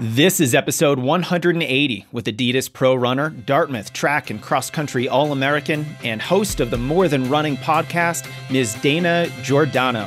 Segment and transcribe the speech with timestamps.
[0.00, 5.84] This is episode 180 with Adidas Pro Runner, Dartmouth track and cross country All American,
[6.04, 8.74] and host of the More Than Running podcast, Ms.
[8.74, 10.06] Dana Giordano.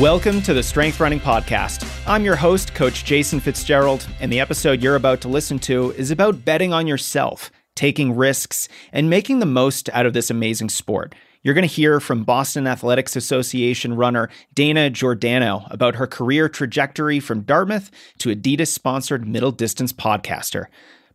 [0.00, 1.86] Welcome to the Strength Running Podcast.
[2.06, 6.10] I'm your host, Coach Jason Fitzgerald, and the episode you're about to listen to is
[6.10, 11.14] about betting on yourself taking risks, and making the most out of this amazing sport.
[11.42, 17.20] You're going to hear from Boston Athletics Association runner Dana Giordano about her career trajectory
[17.20, 20.64] from Dartmouth to Adidas sponsored middle distance podcaster.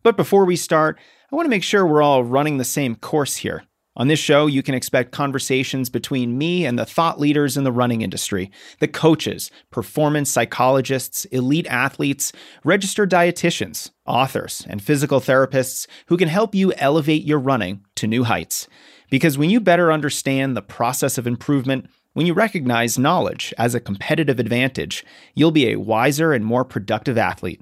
[0.02, 0.98] But before we start,
[1.30, 3.64] I want to make sure we're all running the same course here.
[3.94, 7.72] On this show, you can expect conversations between me and the thought leaders in the
[7.72, 12.32] running industry, the coaches, performance psychologists, elite athletes,
[12.64, 18.24] registered dietitians, authors, and physical therapists who can help you elevate your running to new
[18.24, 18.66] heights.
[19.10, 23.80] Because when you better understand the process of improvement, when you recognize knowledge as a
[23.80, 27.60] competitive advantage, you'll be a wiser and more productive athlete.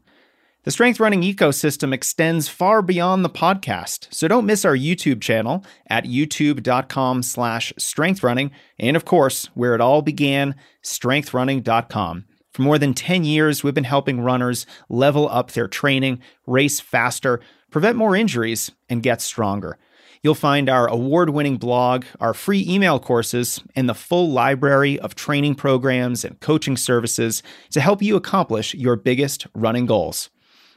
[0.62, 5.64] The strength running ecosystem extends far beyond the podcast, so don't miss our YouTube channel
[5.88, 12.26] at youtube.com slash strengthrunning, and of course, where it all began, strengthrunning.com.
[12.52, 17.40] For more than 10 years, we've been helping runners level up their training, race faster,
[17.70, 19.78] prevent more injuries, and get stronger.
[20.22, 25.14] You'll find our award winning blog, our free email courses, and the full library of
[25.14, 30.28] training programs and coaching services to help you accomplish your biggest running goals.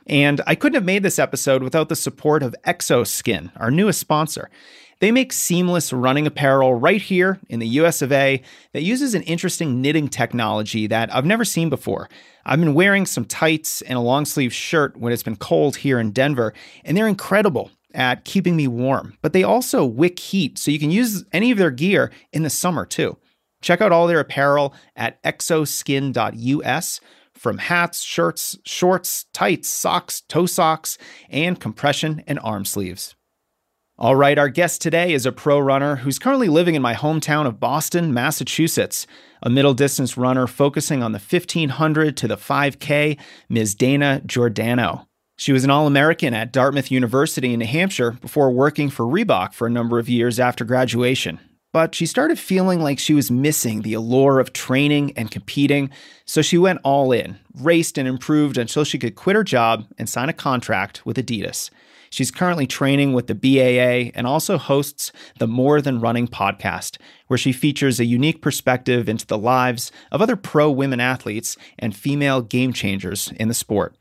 [0.07, 4.49] And I couldn't have made this episode without the support of XOSKIN, our newest sponsor.
[4.99, 9.23] They make seamless running apparel right here in the US of A that uses an
[9.23, 12.09] interesting knitting technology that I've never seen before.
[12.45, 15.99] I've been wearing some tights and a long sleeve shirt when it's been cold here
[15.99, 16.53] in Denver,
[16.85, 19.17] and they're incredible at keeping me warm.
[19.21, 22.49] But they also wick heat, so you can use any of their gear in the
[22.49, 23.17] summer too.
[23.61, 26.99] Check out all their apparel at xoskin.us
[27.43, 30.97] from hats, shirts, shorts, tights, socks, toe socks,
[31.29, 33.15] and compression and arm sleeves.
[33.97, 37.45] All right, our guest today is a pro runner who's currently living in my hometown
[37.45, 39.05] of Boston, Massachusetts,
[39.41, 43.75] a middle distance runner focusing on the 1500 to the 5K, Ms.
[43.75, 45.09] Dana Giordano.
[45.35, 49.53] She was an All American at Dartmouth University in New Hampshire before working for Reebok
[49.53, 51.41] for a number of years after graduation
[51.73, 55.89] but she started feeling like she was missing the allure of training and competing,
[56.23, 60.07] so she went all in, raced and improved until she could quit her job and
[60.07, 61.71] sign a contract with Adidas.
[62.11, 67.39] She's currently training with the BAA and also hosts the More Than Running podcast, where
[67.39, 72.43] she features a unique perspective into the lives of other pro women athletes and female
[72.43, 73.95] game changers in the sport.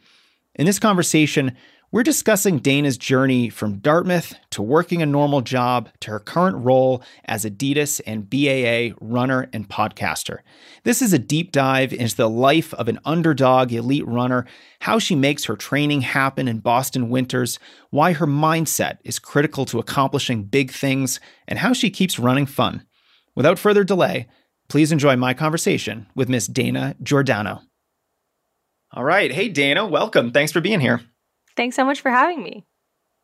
[0.55, 1.56] In this conversation,
[1.92, 7.03] we're discussing Dana's journey from Dartmouth to working a normal job to her current role
[7.26, 10.38] as Adidas and BAA runner and podcaster.
[10.84, 14.47] This is a deep dive into the life of an underdog elite runner,
[14.81, 17.58] how she makes her training happen in Boston winters,
[17.91, 22.86] why her mindset is critical to accomplishing big things, and how she keeps running fun.
[23.34, 24.28] Without further delay,
[24.70, 27.60] please enjoy my conversation with Miss Dana Giordano.
[28.94, 29.31] All right.
[29.31, 30.32] Hey, Dana, welcome.
[30.32, 31.02] Thanks for being here.
[31.56, 32.64] Thanks so much for having me.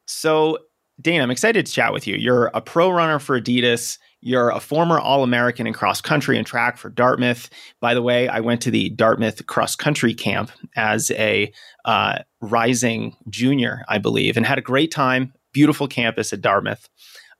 [0.06, 0.58] So,
[1.00, 2.16] Dana, I'm excited to chat with you.
[2.16, 3.98] You're a pro runner for Adidas.
[4.20, 7.48] You're a former All American in cross country and track for Dartmouth.
[7.80, 11.52] By the way, I went to the Dartmouth cross country camp as a
[11.84, 15.32] uh, rising junior, I believe, and had a great time.
[15.52, 16.88] Beautiful campus at Dartmouth.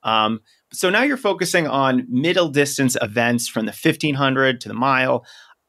[0.05, 0.41] Um,
[0.73, 5.25] so now you're focusing on middle distance events from the 1500 to the mile.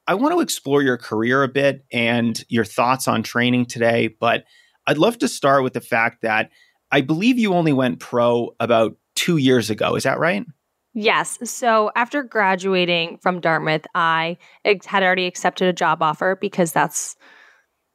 [0.07, 4.44] I want to explore your career a bit and your thoughts on training today, but
[4.88, 6.50] I'd love to start with the fact that
[6.92, 9.96] I believe you only went pro about two years ago.
[9.96, 10.46] Is that right?
[10.94, 11.38] Yes.
[11.44, 17.16] So after graduating from Dartmouth, I had already accepted a job offer because that's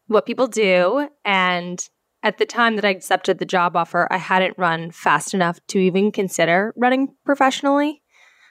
[0.07, 1.09] what people do.
[1.25, 1.87] And
[2.23, 5.79] at the time that I accepted the job offer, I hadn't run fast enough to
[5.79, 8.03] even consider running professionally.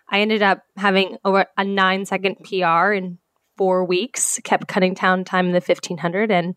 [0.09, 3.17] I ended up having over a nine second PR in
[3.57, 6.55] four weeks, kept cutting down time in the 1500 and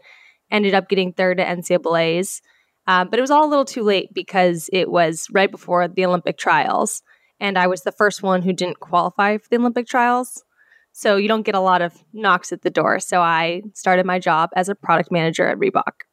[0.50, 2.42] ended up getting third at NCAA's.
[2.86, 6.04] Uh, but it was all a little too late because it was right before the
[6.04, 7.02] Olympic trials.
[7.40, 10.44] And I was the first one who didn't qualify for the Olympic trials.
[10.92, 13.00] So you don't get a lot of knocks at the door.
[13.00, 16.04] So I started my job as a product manager at Reebok.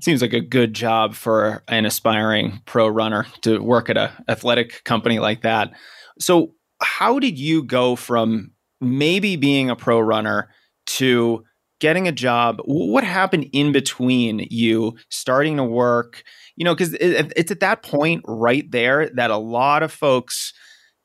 [0.00, 4.82] Seems like a good job for an aspiring pro runner to work at a athletic
[4.84, 5.72] company like that.
[6.18, 10.48] So how did you go from maybe being a pro runner
[10.86, 11.44] to
[11.84, 16.22] getting a job what happened in between you starting to work
[16.56, 20.54] you know because it, it's at that point right there that a lot of folks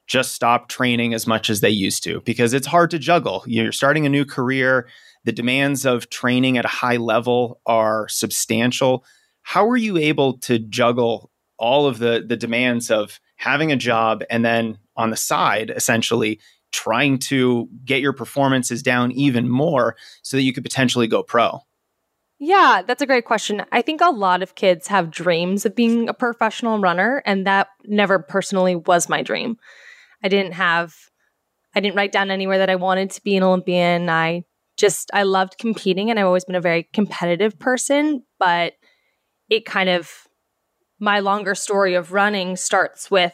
[0.07, 3.43] just stop training as much as they used to because it's hard to juggle.
[3.45, 4.87] You're starting a new career,
[5.25, 9.03] the demands of training at a high level are substantial.
[9.43, 14.23] How were you able to juggle all of the the demands of having a job
[14.29, 16.39] and then on the side essentially
[16.71, 21.59] trying to get your performances down even more so that you could potentially go pro?
[22.39, 23.65] Yeah, that's a great question.
[23.71, 27.67] I think a lot of kids have dreams of being a professional runner, and that
[27.85, 29.57] never personally was my dream.
[30.23, 30.95] I didn't have,
[31.75, 34.09] I didn't write down anywhere that I wanted to be an Olympian.
[34.09, 34.43] I
[34.77, 38.73] just, I loved competing, and I've always been a very competitive person, but
[39.49, 40.09] it kind of,
[40.97, 43.33] my longer story of running starts with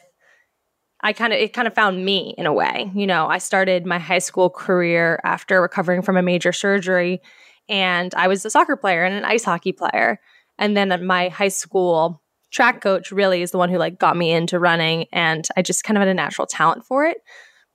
[1.06, 2.90] I kind of it kind of found me in a way.
[2.96, 7.22] You know, I started my high school career after recovering from a major surgery
[7.70, 10.20] and I was a soccer player and an ice hockey player.
[10.58, 14.32] And then my high school track coach really is the one who like got me
[14.32, 17.18] into running and I just kind of had a natural talent for it.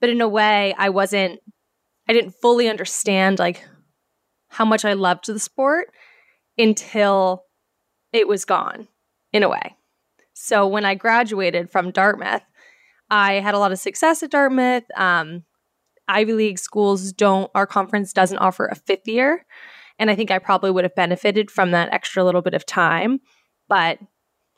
[0.01, 1.39] But in a way, I wasn't
[2.09, 3.65] I didn't fully understand like
[4.49, 5.93] how much I loved the sport
[6.59, 7.45] until
[8.13, 8.89] it was gone
[9.33, 9.77] in a way.
[10.33, 12.43] So when I graduated from Dartmouth,
[13.11, 14.85] I had a lot of success at Dartmouth.
[14.97, 15.45] Um,
[16.09, 19.45] Ivy League schools don't, our conference doesn't offer a fifth year.
[19.99, 23.21] And I think I probably would have benefited from that extra little bit of time.
[23.69, 23.99] But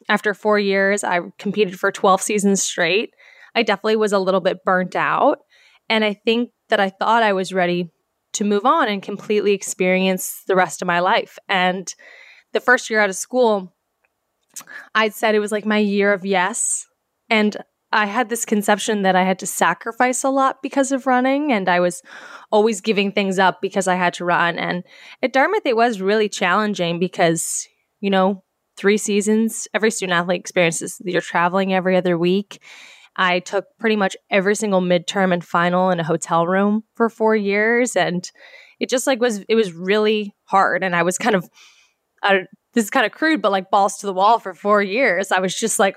[0.09, 3.15] after four years, I competed for 12 seasons straight.
[3.55, 5.41] I definitely was a little bit burnt out.
[5.89, 7.91] And I think that I thought I was ready
[8.35, 11.39] to move on and completely experience the rest of my life.
[11.49, 11.93] And
[12.53, 13.75] the first year out of school,
[14.95, 16.87] I'd said it was like my year of yes.
[17.29, 17.57] And
[17.93, 21.69] I had this conception that I had to sacrifice a lot because of running, and
[21.69, 22.03] I was
[22.51, 24.59] always giving things up because I had to run.
[24.59, 24.83] And
[25.23, 27.69] at Dartmouth, it was really challenging because,
[28.01, 28.43] you know,
[28.77, 32.61] three seasons, every student athlete experiences, you're traveling every other week.
[33.17, 37.37] I took pretty much every single midterm and final in a hotel room for four
[37.37, 37.95] years.
[37.95, 38.29] And
[38.81, 40.83] it just like was, it was really hard.
[40.83, 41.49] And I was kind of,
[42.23, 42.39] uh,
[42.73, 45.31] this is kind of crude, but like balls to the wall for four years.
[45.31, 45.97] I was just like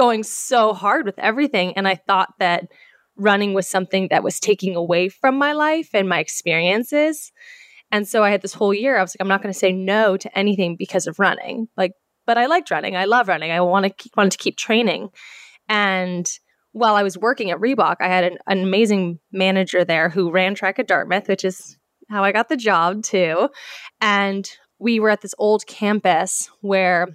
[0.00, 1.76] going so hard with everything.
[1.76, 2.68] And I thought that
[3.16, 7.32] running was something that was taking away from my life and my experiences.
[7.90, 9.72] And so I had this whole year, I was like, I'm not going to say
[9.72, 11.68] no to anything because of running.
[11.76, 11.92] Like,
[12.26, 12.96] but I liked running.
[12.96, 13.50] I love running.
[13.50, 15.10] I want to keep, wanted to keep training.
[15.68, 16.26] And
[16.72, 20.54] while I was working at Reebok, I had an, an amazing manager there who ran
[20.54, 21.76] track at Dartmouth, which is
[22.08, 23.50] how I got the job too.
[24.00, 24.48] And
[24.78, 27.08] we were at this old campus where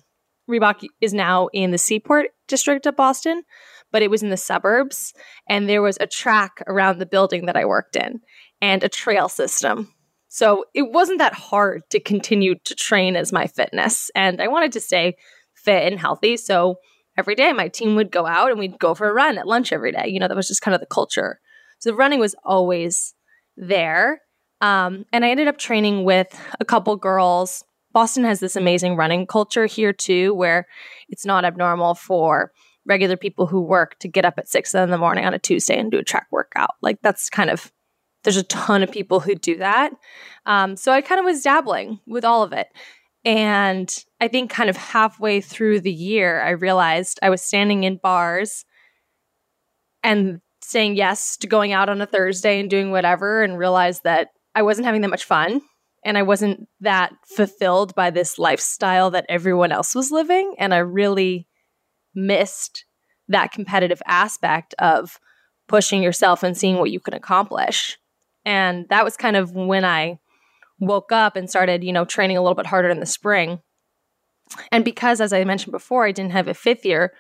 [0.48, 3.44] Reebok is now in the Seaport district of Boston,
[3.92, 5.14] but it was in the suburbs.
[5.50, 8.22] And there was a track around the building that I worked in
[8.62, 9.94] and a trail system.
[10.28, 14.12] So it wasn't that hard to continue to train as my fitness.
[14.16, 15.16] And I wanted to stay
[15.56, 16.36] fit and healthy.
[16.38, 16.76] So
[17.18, 19.72] every day my team would go out and we'd go for a run at lunch
[19.72, 20.08] every day.
[20.08, 21.40] You know, that was just kind of the culture.
[21.80, 23.14] So running was always
[23.56, 24.22] there.
[24.62, 26.28] Um, and I ended up training with
[26.60, 27.64] a couple girls
[27.96, 30.68] Boston has this amazing running culture here too, where
[31.08, 32.52] it's not abnormal for
[32.86, 35.80] regular people who work to get up at six in the morning on a Tuesday
[35.80, 36.72] and do a track workout.
[36.82, 37.72] Like that's kind of
[38.26, 39.94] there's a ton of people who do that.
[40.46, 42.68] Um, so I kind of was dabbling with all of it.
[43.24, 43.90] And
[44.20, 48.66] I think kind of halfway through the year, I realized I was standing in bars
[50.04, 54.32] and saying yes to going out on a Thursday and doing whatever, and realized that
[54.54, 55.62] I wasn't having that much fun
[56.06, 60.54] and I wasn't that fulfilled by this lifestyle that everyone else was living.
[60.60, 61.48] And I really
[62.14, 62.86] missed
[63.28, 65.20] that competitive aspect of
[65.68, 67.98] pushing yourself and seeing what you can accomplish.
[68.46, 70.20] And that was kind of when I
[70.80, 73.60] woke up and started, you know, training a little bit harder in the spring.
[74.72, 77.14] And because, as I mentioned before, I didn't have a fifth year,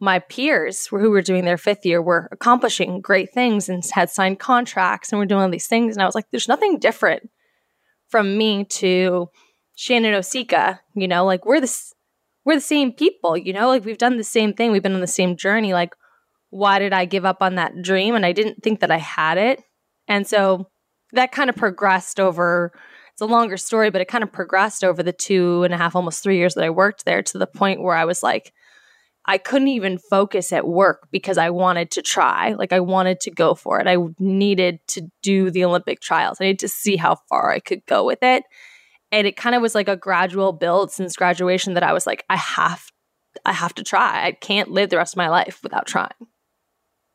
[0.00, 4.40] my peers who were doing their fifth year were accomplishing great things and had signed
[4.40, 5.94] contracts and were doing all these things.
[5.94, 7.30] And I was like, there's nothing different
[8.08, 9.28] from me to
[9.74, 11.92] Shannon Osika, you know, like we're the
[12.44, 15.00] we're the same people, you know, like we've done the same thing, we've been on
[15.00, 15.72] the same journey.
[15.72, 15.94] Like,
[16.50, 18.14] why did I give up on that dream?
[18.14, 19.62] And I didn't think that I had it.
[20.06, 20.68] And so
[21.12, 22.72] that kind of progressed over
[23.16, 25.96] it's a longer story, but it kind of progressed over the two and a half,
[25.96, 28.52] almost three years that I worked there to the point where I was like,
[29.28, 32.52] I couldn't even focus at work because I wanted to try.
[32.52, 33.88] Like I wanted to go for it.
[33.88, 36.38] I needed to do the Olympic trials.
[36.40, 38.44] I needed to see how far I could go with it.
[39.10, 42.24] And it kind of was like a gradual build since graduation that I was like,
[42.30, 42.84] I have
[43.44, 44.26] I have to try.
[44.26, 46.10] I can't live the rest of my life without trying.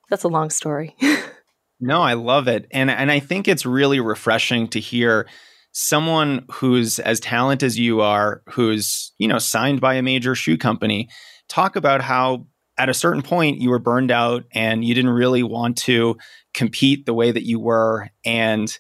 [0.10, 0.96] That's a long story.
[1.80, 2.68] no, I love it.
[2.72, 5.28] And and I think it's really refreshing to hear
[5.72, 10.58] someone who's as talented as you are, who's, you know, signed by a major shoe
[10.58, 11.08] company
[11.52, 15.44] talk about how at a certain point, you were burned out and you didn't really
[15.44, 16.18] want to
[16.54, 18.10] compete the way that you were.
[18.26, 18.76] And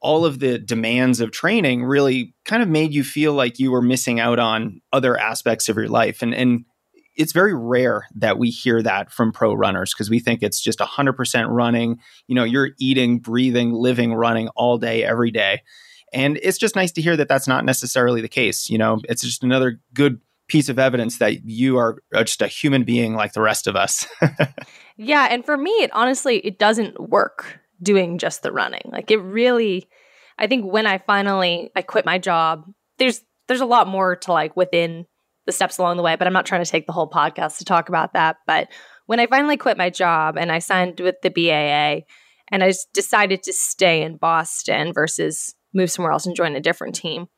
[0.00, 3.82] all of the demands of training really kind of made you feel like you were
[3.82, 6.20] missing out on other aspects of your life.
[6.20, 6.64] And, and
[7.16, 10.78] it's very rare that we hear that from pro runners because we think it's just
[10.78, 11.98] 100% running.
[12.26, 15.62] You know, you're eating, breathing, living, running all day, every day.
[16.12, 18.68] And it's just nice to hear that that's not necessarily the case.
[18.68, 22.84] You know, it's just another good piece of evidence that you are just a human
[22.84, 24.06] being like the rest of us.
[24.96, 25.28] yeah.
[25.30, 28.82] And for me, it honestly, it doesn't work doing just the running.
[28.86, 29.88] Like it really,
[30.38, 32.64] I think when I finally, I quit my job,
[32.98, 35.06] there's, there's a lot more to like within
[35.46, 37.64] the steps along the way, but I'm not trying to take the whole podcast to
[37.64, 38.36] talk about that.
[38.46, 38.68] But
[39.06, 42.04] when I finally quit my job and I signed with the BAA
[42.50, 46.94] and I decided to stay in Boston versus move somewhere else and join a different
[46.94, 47.28] team,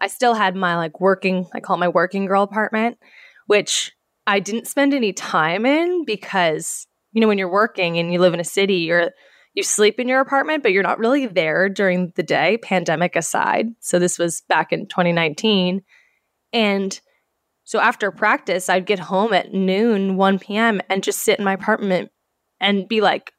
[0.00, 2.98] I still had my like working, I call it my working girl apartment,
[3.46, 3.92] which
[4.26, 8.34] I didn't spend any time in because, you know, when you're working and you live
[8.34, 9.10] in a city, you're
[9.54, 13.66] you sleep in your apartment, but you're not really there during the day, pandemic aside.
[13.80, 15.82] So this was back in 2019.
[16.52, 17.00] And
[17.64, 21.54] so after practice, I'd get home at noon, 1 p.m., and just sit in my
[21.54, 22.10] apartment
[22.60, 23.32] and be like,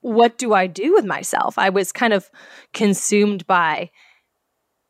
[0.00, 1.58] what do I do with myself?
[1.58, 2.30] I was kind of
[2.72, 3.90] consumed by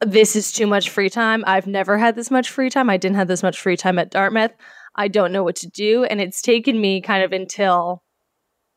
[0.01, 1.45] this is too much free time.
[1.47, 2.89] I've never had this much free time.
[2.89, 4.53] I didn't have this much free time at Dartmouth.
[4.95, 6.05] I don't know what to do.
[6.05, 8.03] And it's taken me kind of until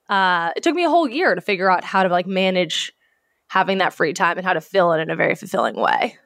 [0.10, 2.92] uh, it took me a whole year to figure out how to like manage
[3.48, 6.18] having that free time and how to fill it in a very fulfilling way.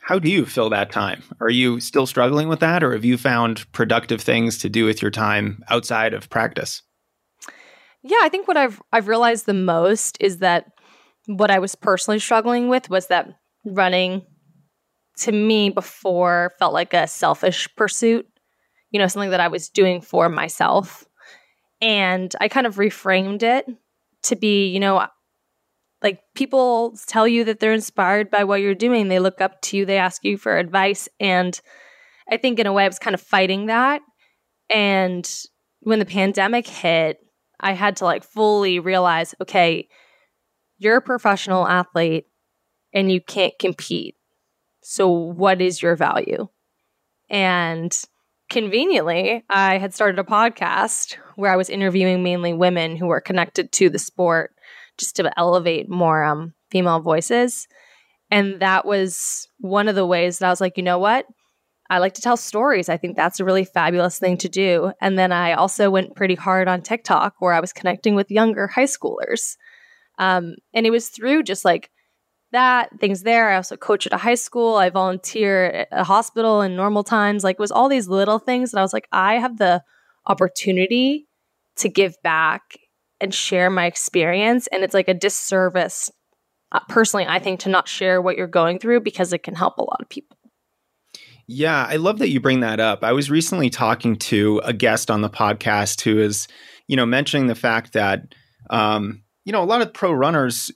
[0.00, 1.22] How do you fill that time?
[1.40, 5.02] Are you still struggling with that, or have you found productive things to do with
[5.02, 6.82] your time outside of practice?
[8.04, 10.70] Yeah, I think what I've I've realized the most is that
[11.26, 13.28] what I was personally struggling with was that
[13.66, 14.22] running
[15.18, 18.26] to me before felt like a selfish pursuit,
[18.90, 21.04] you know, something that I was doing for myself.
[21.80, 23.66] And I kind of reframed it
[24.24, 25.06] to be, you know,
[26.02, 29.08] like people tell you that they're inspired by what you're doing.
[29.08, 31.08] They look up to you, they ask you for advice.
[31.18, 31.58] And
[32.30, 34.02] I think in a way I was kind of fighting that.
[34.68, 35.28] And
[35.80, 37.18] when the pandemic hit,
[37.60, 39.88] I had to like fully realize okay,
[40.78, 42.26] you're a professional athlete
[42.96, 44.16] and you can't compete.
[44.82, 46.48] So, what is your value?
[47.28, 47.96] And
[48.48, 53.70] conveniently, I had started a podcast where I was interviewing mainly women who were connected
[53.72, 54.52] to the sport
[54.96, 57.68] just to elevate more um, female voices.
[58.30, 61.26] And that was one of the ways that I was like, you know what?
[61.90, 62.88] I like to tell stories.
[62.88, 64.92] I think that's a really fabulous thing to do.
[65.02, 68.66] And then I also went pretty hard on TikTok where I was connecting with younger
[68.66, 69.56] high schoolers.
[70.18, 71.90] Um, and it was through just like
[72.52, 73.50] that, things there.
[73.50, 74.76] I also coach at a high school.
[74.76, 77.44] I volunteer at a hospital in normal times.
[77.44, 79.82] Like, it was all these little things that I was like, I have the
[80.26, 81.26] opportunity
[81.76, 82.78] to give back
[83.20, 84.66] and share my experience.
[84.68, 86.10] And it's like a disservice,
[86.72, 89.78] uh, personally, I think, to not share what you're going through because it can help
[89.78, 90.36] a lot of people.
[91.48, 93.04] Yeah, I love that you bring that up.
[93.04, 96.48] I was recently talking to a guest on the podcast who is,
[96.88, 98.34] you know, mentioning the fact that,
[98.70, 100.72] um, you know, a lot of pro runners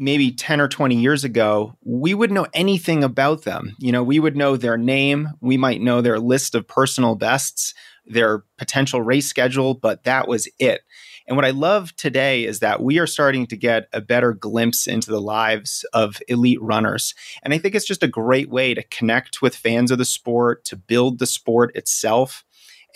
[0.00, 3.76] maybe 10 or 20 years ago, we would know anything about them.
[3.78, 7.74] You know, we would know their name, we might know their list of personal bests,
[8.06, 10.80] their potential race schedule, but that was it.
[11.28, 14.86] And what I love today is that we are starting to get a better glimpse
[14.86, 17.14] into the lives of elite runners.
[17.42, 20.64] And I think it's just a great way to connect with fans of the sport,
[20.64, 22.42] to build the sport itself.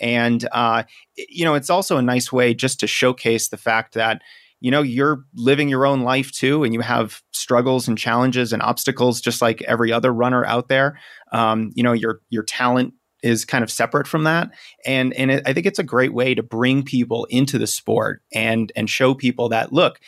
[0.01, 0.83] And, uh,
[1.15, 4.23] you know, it's also a nice way just to showcase the fact that,
[4.61, 8.61] you know, you're living your own life too, and you have struggles and challenges and
[8.61, 10.99] obstacles just like every other runner out there.
[11.31, 12.93] Um, you know, your your talent
[13.23, 14.51] is kind of separate from that.
[14.85, 18.21] And and it, i think it's a great way to bring people into the sport
[18.33, 19.99] and and show people that look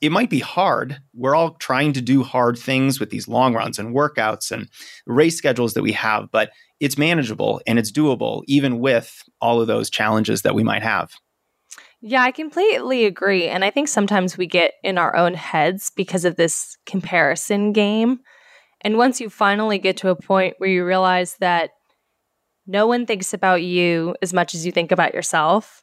[0.00, 0.98] it might be hard.
[1.12, 4.68] We're all trying to do hard things with these long runs and workouts and
[5.06, 9.66] race schedules that we have but it's manageable and it's doable even with all of
[9.66, 11.12] those challenges that we might have
[12.02, 13.46] yeah, I completely agree.
[13.46, 18.20] And I think sometimes we get in our own heads because of this comparison game.
[18.80, 21.70] And once you finally get to a point where you realize that
[22.66, 25.82] no one thinks about you as much as you think about yourself,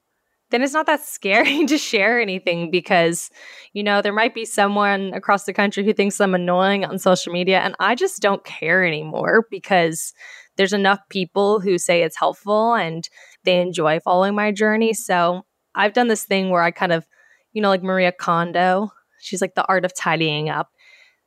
[0.50, 3.30] then it's not that scary to share anything because,
[3.74, 7.32] you know, there might be someone across the country who thinks I'm annoying on social
[7.32, 7.60] media.
[7.60, 10.14] And I just don't care anymore because
[10.56, 13.08] there's enough people who say it's helpful and
[13.44, 14.94] they enjoy following my journey.
[14.94, 15.44] So
[15.78, 17.06] I've done this thing where I kind of,
[17.54, 20.72] you know, like Maria Kondo, she's like the art of tidying up.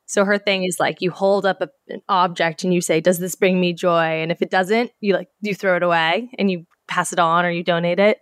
[0.07, 3.21] So her thing is like you hold up a, an object and you say, "Does
[3.21, 6.50] this bring me joy?" And if it doesn't, you like you throw it away and
[6.50, 8.19] you pass it on or you donate it.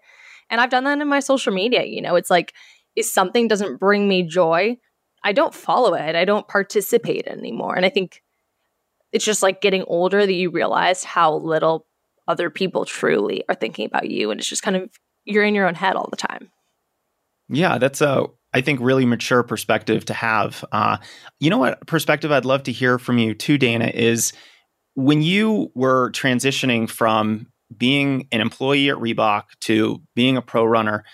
[0.51, 1.85] And I've done that in my social media.
[1.85, 2.53] You know, it's like,
[2.95, 4.77] if something doesn't bring me joy,
[5.25, 6.15] I don't follow it.
[6.15, 7.75] I don't participate anymore.
[7.75, 8.23] And I think
[9.13, 11.87] it's just like getting older that you realize how little
[12.27, 14.31] other people truly are thinking about you.
[14.31, 14.91] And it's just kind of,
[15.29, 16.51] you're in your own head all the time.
[17.49, 20.65] Yeah, that's a, I think, really mature perspective to have.
[20.73, 20.99] Uh,
[21.41, 24.33] you know what perspective I'd love to hear from you too, Dana, is
[24.95, 31.05] when you were transitioning from being an employee at Reebok to being a pro runner,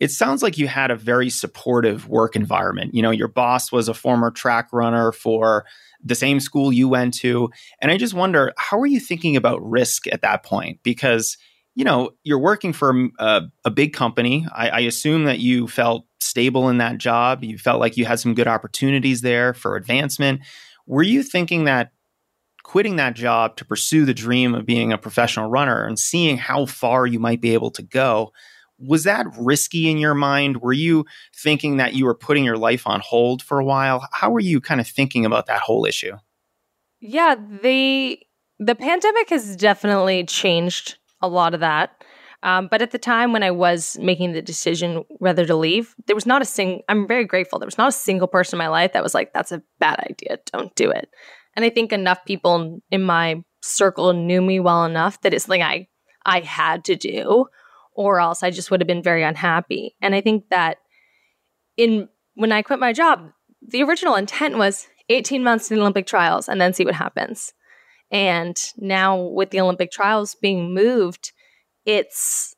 [0.00, 2.94] it sounds like you had a very supportive work environment.
[2.94, 5.66] You know, your boss was a former track runner for
[6.02, 7.50] the same school you went to.
[7.80, 10.80] And I just wonder, how are you thinking about risk at that point?
[10.82, 11.36] Because,
[11.78, 14.44] you know, you're working for um, a, a big company.
[14.52, 17.44] I, I assume that you felt stable in that job.
[17.44, 20.40] You felt like you had some good opportunities there for advancement.
[20.88, 21.92] Were you thinking that
[22.64, 26.66] quitting that job to pursue the dream of being a professional runner and seeing how
[26.66, 28.32] far you might be able to go?
[28.80, 30.58] was that risky in your mind?
[30.58, 31.04] Were you
[31.34, 34.06] thinking that you were putting your life on hold for a while?
[34.12, 36.12] How were you kind of thinking about that whole issue?
[37.00, 38.20] Yeah, the
[38.60, 41.90] the pandemic has definitely changed a lot of that.
[42.42, 46.14] Um, but at the time when I was making the decision whether to leave, there
[46.14, 46.82] was not a sing.
[46.88, 47.58] I'm very grateful.
[47.58, 49.98] There was not a single person in my life that was like, "That's a bad
[50.08, 50.38] idea.
[50.52, 51.08] Don't do it."
[51.56, 55.62] And I think enough people in my circle knew me well enough that it's something
[55.62, 55.88] I
[56.24, 57.46] I had to do
[57.94, 59.96] or else I just would have been very unhappy.
[60.00, 60.78] And I think that
[61.76, 66.06] in when I quit my job, the original intent was 18 months in the Olympic
[66.06, 67.52] trials and then see what happens.
[68.10, 71.32] And now with the Olympic trials being moved,
[71.84, 72.54] it's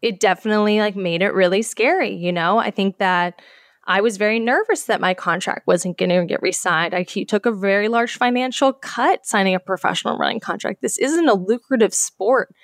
[0.00, 2.58] it definitely like made it really scary, you know?
[2.58, 3.40] I think that
[3.84, 6.94] I was very nervous that my contract wasn't going to get re-signed.
[6.94, 10.82] I took a very large financial cut signing a professional running contract.
[10.82, 12.54] This isn't a lucrative sport.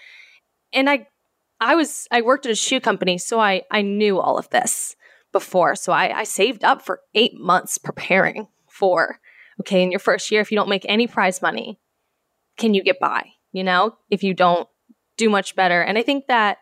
[0.73, 1.07] And I
[1.61, 4.95] I was I worked at a shoe company, so I I knew all of this
[5.33, 5.75] before.
[5.75, 9.19] So I, I saved up for eight months preparing for
[9.61, 11.81] okay, in your first year, if you don't make any prize money,
[12.59, 13.31] can you get by?
[13.53, 14.69] You know, if you don't
[15.17, 15.81] do much better.
[15.81, 16.59] And I think that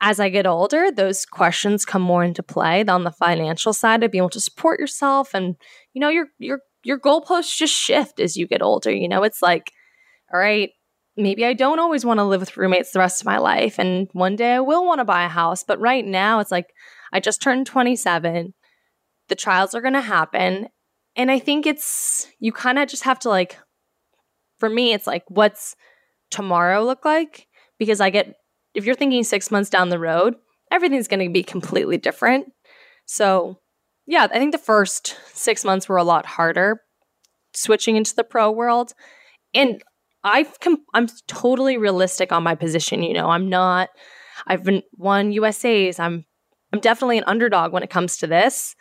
[0.00, 4.10] as I get older, those questions come more into play on the financial side of
[4.10, 5.56] being able to support yourself and
[5.92, 8.92] you know, your your your goalposts just shift as you get older.
[8.92, 9.72] You know, it's like,
[10.32, 10.70] all right,
[11.16, 13.78] maybe I don't always want to live with roommates the rest of my life.
[13.78, 15.64] And one day I will want to buy a house.
[15.64, 16.66] But right now, it's like
[17.12, 18.54] I just turned 27.
[19.28, 20.68] The trials are going to happen.
[21.16, 23.58] And I think it's, you kind of just have to like,
[24.58, 25.76] for me, it's like, what's
[26.30, 27.46] tomorrow look like?
[27.78, 28.34] Because I get,
[28.74, 30.34] if you're thinking six months down the road,
[30.70, 32.52] everything's going to be completely different.
[33.04, 33.60] So,
[34.06, 36.80] yeah, I think the first six months were a lot harder
[37.54, 38.92] switching into the pro world.
[39.54, 39.82] And
[40.24, 43.02] I've com- I'm totally realistic on my position.
[43.02, 43.88] You know, I'm not.
[44.46, 45.98] I've been won USA's.
[45.98, 46.24] I'm
[46.72, 48.74] I'm definitely an underdog when it comes to this,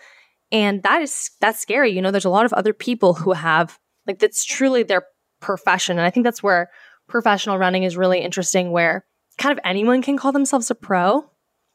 [0.51, 1.91] and that is that's scary.
[1.91, 5.03] You know, there's a lot of other people who have like that's truly their
[5.45, 6.69] profession, and I think that's where
[7.07, 8.71] professional running is really interesting.
[8.71, 9.05] Where
[9.37, 11.29] kind of anyone can call themselves a pro,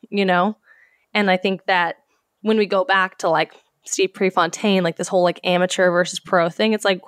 [0.08, 0.56] you know,
[1.14, 1.96] and I think that
[2.42, 3.52] when we go back to like
[3.84, 7.00] Steve Prefontaine, like this whole like amateur versus pro thing, it's like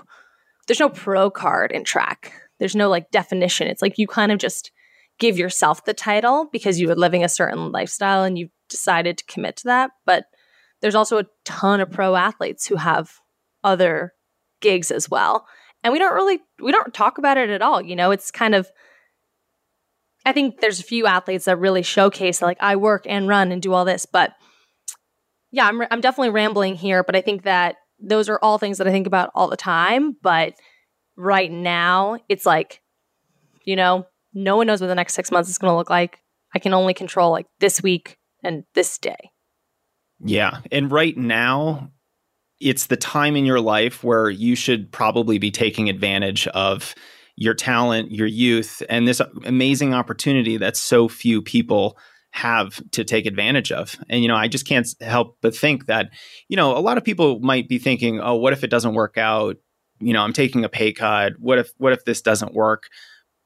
[0.66, 3.66] there's no pro card in track there's no like definition.
[3.66, 4.70] It's like you kind of just
[5.18, 9.24] give yourself the title because you were living a certain lifestyle and you decided to
[9.24, 9.90] commit to that.
[10.06, 10.26] But
[10.80, 13.14] there's also a ton of pro athletes who have
[13.64, 14.12] other
[14.60, 15.44] gigs as well.
[15.84, 17.82] And we don't really we don't talk about it at all.
[17.82, 18.70] You know, it's kind of
[20.24, 23.60] I think there's a few athletes that really showcase like I work and run and
[23.60, 24.32] do all this, but
[25.50, 28.86] yeah, I'm I'm definitely rambling here, but I think that those are all things that
[28.86, 30.54] I think about all the time, but
[31.16, 32.80] right now, it's like,
[33.64, 36.18] you know, no one knows what the next six months is going to look like.
[36.54, 39.30] I can only control like this week and this day.
[40.24, 40.60] Yeah.
[40.70, 41.90] And right now,
[42.62, 46.94] it's the time in your life where you should probably be taking advantage of
[47.36, 51.96] your talent, your youth, and this amazing opportunity that so few people
[52.30, 53.96] have to take advantage of.
[54.08, 56.10] And, you know, I just can't help but think that,
[56.48, 59.18] you know, a lot of people might be thinking, oh, what if it doesn't work
[59.18, 59.56] out?
[60.02, 61.34] you know, I'm taking a pay cut.
[61.38, 62.88] What if what if this doesn't work?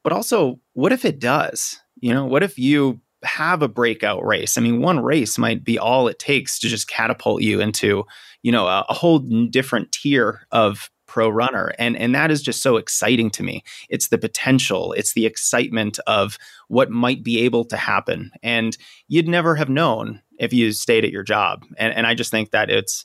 [0.02, 1.79] But also, what if it does?
[2.00, 4.57] You know, what if you have a breakout race?
[4.57, 8.05] I mean, one race might be all it takes to just catapult you into,
[8.42, 12.61] you know, a, a whole different tier of pro runner and and that is just
[12.61, 17.64] so exciting to me it's the potential it's the excitement of what might be able
[17.64, 18.76] to happen and
[19.07, 22.50] you'd never have known if you stayed at your job and and i just think
[22.50, 23.05] that it's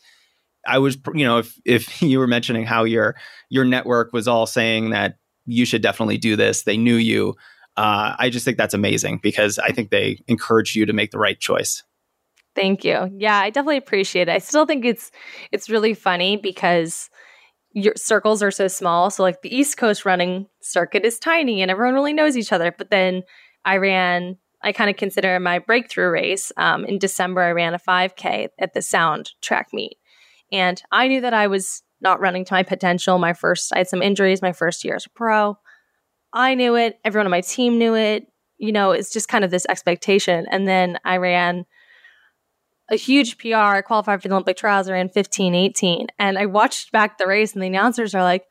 [0.67, 3.15] I was, you know, if if you were mentioning how your
[3.50, 7.36] your network was all saying that you should definitely do this, they knew you.
[7.82, 11.17] Uh, I just think that's amazing because I think they encourage you to make the
[11.17, 11.82] right choice.
[12.54, 13.10] Thank you.
[13.17, 14.30] Yeah, I definitely appreciate it.
[14.30, 15.10] I still think it's
[15.52, 17.10] it's really funny because
[17.72, 19.10] your circles are so small.
[19.10, 22.72] So like the East Coast running circuit is tiny and everyone really knows each other.
[22.78, 23.24] But then
[23.65, 26.52] I ran, I kind of consider my breakthrough race.
[26.58, 29.98] Um, in December, I ran a 5K at the Sound track meet.
[30.52, 33.17] And I knew that I was not running to my potential.
[33.17, 35.58] My first, I had some injuries my first year as a pro.
[36.34, 37.00] I knew it.
[37.04, 38.28] Everyone on my team knew it.
[38.58, 40.46] You know, it's just kind of this expectation.
[40.52, 41.65] And then I ran
[42.89, 43.56] a huge PR.
[43.56, 44.88] I qualified for the Olympic trials.
[44.88, 46.08] I ran 15, 18.
[46.20, 48.46] And I watched back the race, and the announcers are like,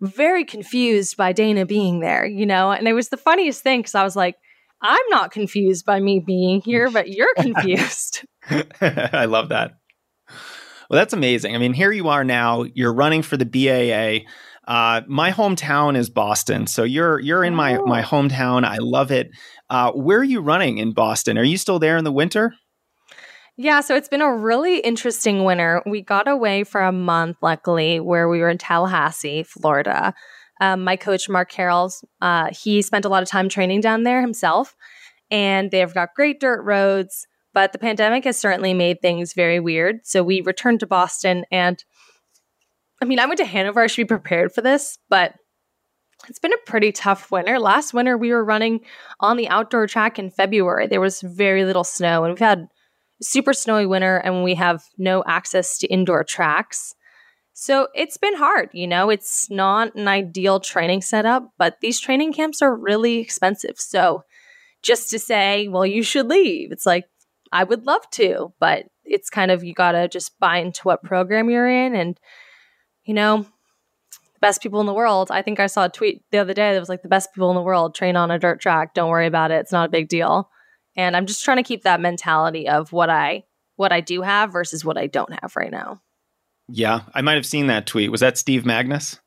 [0.00, 2.72] very confused by Dana being there, you know?
[2.72, 4.36] And it was the funniest thing because I was like,
[4.82, 8.24] I'm not confused by me being here, but you're confused.
[8.80, 9.78] I love that.
[10.90, 11.54] Well, that's amazing.
[11.54, 12.64] I mean, here you are now.
[12.74, 14.28] You're running for the BAA.
[14.66, 18.06] Uh, my hometown is Boston, so you're you're in my my oh.
[18.06, 18.64] hometown.
[18.64, 19.30] I love it.
[19.68, 21.36] Uh, where are you running in Boston?
[21.38, 22.54] Are you still there in the winter?
[23.56, 25.80] Yeah, so it's been a really interesting winter.
[25.86, 30.12] We got away for a month, luckily, where we were in Tallahassee, Florida.
[30.60, 34.20] Um, my coach, Mark Carrolls, uh, he spent a lot of time training down there
[34.20, 34.74] himself,
[35.30, 37.26] and they've got great dirt roads.
[37.52, 40.00] But the pandemic has certainly made things very weird.
[40.02, 41.84] So we returned to Boston, and
[43.02, 43.82] I mean, I went to Hanover.
[43.82, 45.34] I should be prepared for this, but
[46.28, 47.58] it's been a pretty tough winter.
[47.58, 48.80] Last winter, we were running
[49.20, 50.86] on the outdoor track in February.
[50.86, 52.68] There was very little snow, and we've had
[53.22, 56.94] super snowy winter and we have no access to indoor tracks.
[57.52, 62.32] So it's been hard, you know, it's not an ideal training setup, but these training
[62.32, 63.76] camps are really expensive.
[63.78, 64.24] So
[64.82, 67.04] just to say, well, you should leave, it's like,
[67.52, 71.04] I would love to, but it's kind of, you got to just buy into what
[71.04, 71.94] program you're in.
[71.94, 72.18] And,
[73.04, 73.42] you know,
[74.12, 75.30] the best people in the world.
[75.30, 77.50] I think I saw a tweet the other day that was like, the best people
[77.50, 78.94] in the world train on a dirt track.
[78.94, 79.60] Don't worry about it.
[79.60, 80.50] It's not a big deal.
[80.96, 83.44] And I'm just trying to keep that mentality of what I
[83.76, 86.00] what I do have versus what I don't have right now.
[86.68, 88.10] Yeah, I might have seen that tweet.
[88.10, 89.18] Was that Steve Magness?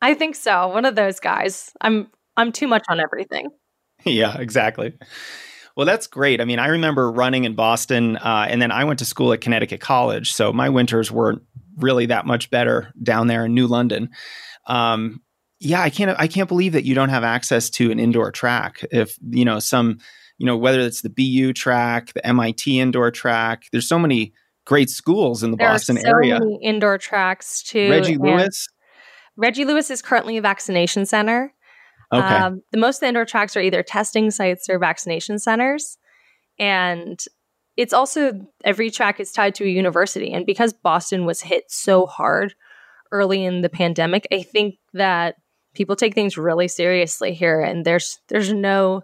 [0.00, 0.68] I think so.
[0.68, 1.70] One of those guys.
[1.80, 3.50] I'm I'm too much on everything.
[4.04, 4.94] yeah, exactly.
[5.76, 6.40] Well, that's great.
[6.40, 9.40] I mean, I remember running in Boston, uh, and then I went to school at
[9.40, 11.42] Connecticut College, so my winters weren't
[11.78, 14.10] really that much better down there in New London.
[14.66, 15.20] Um,
[15.60, 18.84] yeah, I can't I can't believe that you don't have access to an indoor track.
[18.90, 19.98] If you know some
[20.42, 23.64] you know, whether it's the BU track, the MIT indoor track.
[23.70, 24.32] There's so many
[24.64, 26.40] great schools in the there Boston so area.
[26.60, 27.88] indoor tracks too.
[27.88, 28.66] Reggie Lewis.
[29.36, 31.54] Reggie Lewis is currently a vaccination center.
[32.12, 32.26] Okay.
[32.26, 35.96] Um, the most of the indoor tracks are either testing sites or vaccination centers,
[36.58, 37.24] and
[37.76, 40.32] it's also every track is tied to a university.
[40.32, 42.54] And because Boston was hit so hard
[43.10, 45.36] early in the pandemic, I think that
[45.74, 49.02] people take things really seriously here, and there's there's no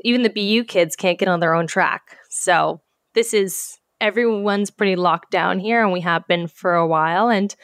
[0.00, 2.16] even the BU kids can't get on their own track.
[2.30, 2.80] So
[3.14, 7.28] this is everyone's pretty locked down here, and we have been for a while.
[7.28, 7.54] And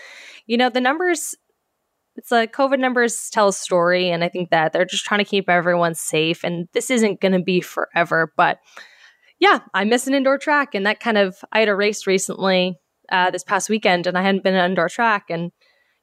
[0.47, 1.35] you know, the numbers.
[2.19, 5.25] It's like COVID numbers tell a story, and I think that they're just trying to
[5.29, 6.45] keep everyone safe.
[6.45, 8.59] And this isn't going to be forever, but
[9.39, 12.79] yeah, I miss an indoor track, and that kind of I had a race recently
[13.11, 15.53] uh, this past weekend, and I hadn't been an indoor track, and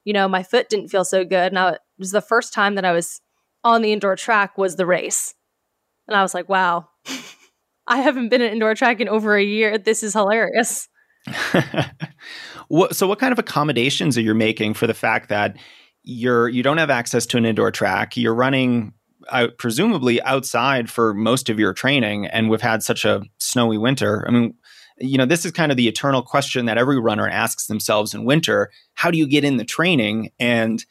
[0.04, 1.52] you know my foot didn't feel so good.
[1.52, 3.20] Now it was the first time that I was
[3.62, 5.34] on the indoor track was the race,
[6.06, 6.88] and I was like, wow,
[7.86, 9.78] I haven't been at indoor track in over a year.
[9.78, 10.88] This is hilarious.
[12.68, 15.56] what, so what kind of accommodations are you making for the fact that
[16.02, 18.16] you're you don't have access to an indoor track?
[18.16, 18.92] You're running
[19.30, 24.24] out, presumably outside for most of your training, and we've had such a snowy winter.
[24.28, 24.54] I mean,
[24.98, 28.24] you know, this is kind of the eternal question that every runner asks themselves in
[28.24, 30.30] winter: How do you get in the training?
[30.38, 30.84] And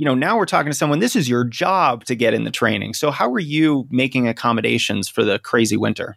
[0.00, 2.50] you know, now we're talking to someone, this is your job to get in the
[2.50, 2.94] training.
[2.94, 6.16] So, how are you making accommodations for the crazy winter?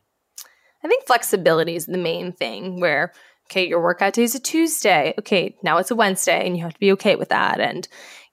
[0.86, 3.12] I think flexibility is the main thing where,
[3.47, 5.13] okay, your workout day is a Tuesday.
[5.19, 7.60] Okay, now it's a Wednesday, and you have to be okay with that.
[7.60, 7.86] And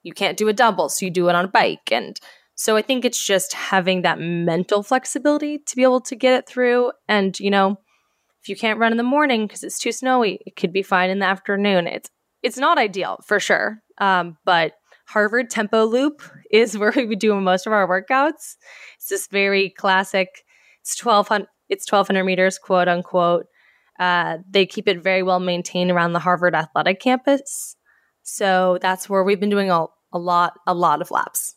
[0.03, 1.91] you can't do a double, so you do it on a bike.
[1.91, 2.17] And
[2.61, 6.47] so, I think it's just having that mental flexibility to be able to get it
[6.47, 6.91] through.
[7.07, 7.77] And, you know,
[8.39, 11.09] if you can't run in the morning because it's too snowy, it could be fine
[11.09, 11.87] in the afternoon.
[11.87, 12.11] It's
[12.43, 14.73] it's not ideal for sure, um, but
[15.07, 16.21] Harvard Tempo Loop
[16.51, 18.57] is where we do most of our workouts.
[18.97, 20.43] It's this very classic.
[20.81, 21.47] It's twelve hundred.
[21.67, 23.47] It's twelve hundred meters, quote unquote.
[23.99, 27.75] Uh, they keep it very well maintained around the Harvard Athletic Campus,
[28.21, 31.55] so that's where we've been doing a, a lot, a lot of laps.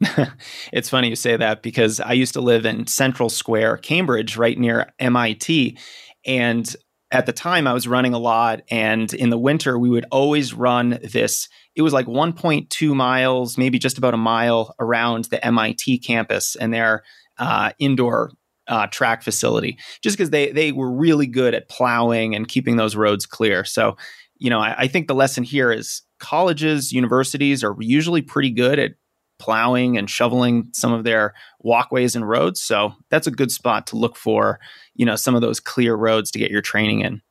[0.72, 4.58] it's funny you say that because I used to live in Central Square, Cambridge, right
[4.58, 5.76] near MIT,
[6.24, 6.76] and
[7.10, 10.52] at the time I was running a lot and in the winter we would always
[10.52, 16.00] run this it was like 1.2 miles maybe just about a mile around the MIT
[16.00, 17.02] campus and their
[17.38, 18.32] uh, indoor
[18.68, 22.94] uh, track facility, just because they they were really good at plowing and keeping those
[22.94, 23.64] roads clear.
[23.64, 23.96] So,
[24.36, 28.78] you know, I, I think the lesson here is colleges, universities are usually pretty good
[28.78, 28.92] at
[29.38, 32.60] plowing and shoveling some of their walkways and roads.
[32.60, 34.58] So that's a good spot to look for,
[34.94, 37.22] you know, some of those clear roads to get your training in.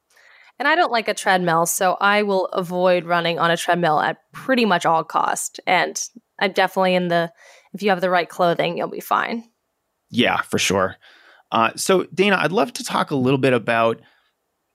[0.60, 4.17] And I don't like a treadmill, so I will avoid running on a treadmill at
[4.32, 5.60] pretty much all cost.
[5.67, 6.02] And
[6.39, 7.32] I'm definitely in the
[7.74, 9.43] if you have the right clothing, you'll be fine.
[10.10, 10.96] Yeah, for sure.
[11.52, 14.02] Uh, so Dana, I'd love to talk a little bit about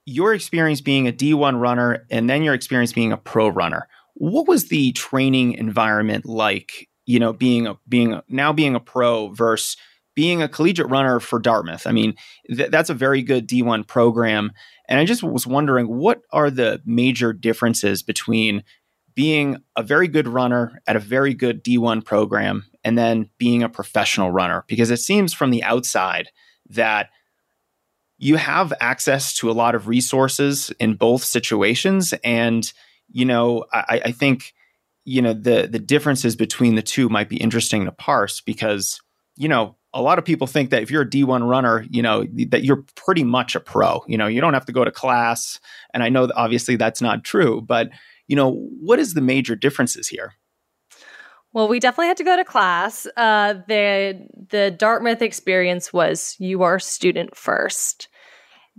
[0.05, 3.89] your experience being a D1 runner and then your experience being a pro runner.
[4.15, 8.81] What was the training environment like you know, being a, being a, now being a
[8.81, 9.77] pro versus
[10.15, 11.87] being a collegiate runner for Dartmouth.
[11.87, 12.15] I mean,
[12.49, 14.53] th- that's a very good D1 program.
[14.89, 18.63] And I just was wondering what are the major differences between
[19.15, 23.69] being a very good runner at a very good D1 program and then being a
[23.69, 24.65] professional runner?
[24.67, 26.31] Because it seems from the outside
[26.69, 27.09] that
[28.19, 32.15] you have access to a lot of resources in both situations.
[32.23, 32.71] And,
[33.09, 34.55] you know, I, I think
[35.05, 39.01] you know the the differences between the two might be interesting to parse because
[39.37, 42.25] you know a lot of people think that if you're a D1 runner, you know,
[42.49, 44.03] that you're pretty much a pro.
[44.07, 45.61] You know, you don't have to go to class.
[45.93, 47.91] And I know that obviously that's not true, but
[48.27, 50.33] you know, what is the major differences here?
[51.53, 53.07] Well, we definitely had to go to class.
[53.17, 58.09] Uh, the the Dartmouth experience was you are student first.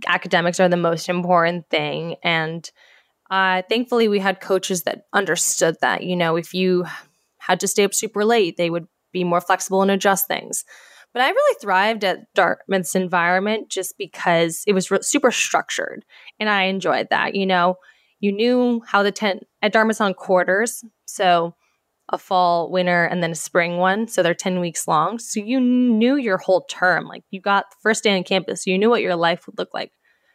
[0.08, 2.68] Academics are the most important thing, and
[3.30, 6.02] uh, thankfully, we had coaches that understood that.
[6.02, 6.84] You know, if you
[7.38, 10.64] had to stay up super late, they would be more flexible and adjust things.
[11.12, 16.04] But I really thrived at Dartmouth's environment just because it was re- super structured,
[16.40, 17.34] and I enjoyed that.
[17.34, 17.76] You know,
[18.20, 21.54] you knew how the tent at Dartmouth's on quarters, so
[22.10, 24.08] a fall, winter, and then a spring one.
[24.08, 25.18] So they're 10 weeks long.
[25.18, 27.06] So you knew your whole term.
[27.06, 29.72] Like you got the first day on campus, you knew what your life would look
[29.72, 29.92] like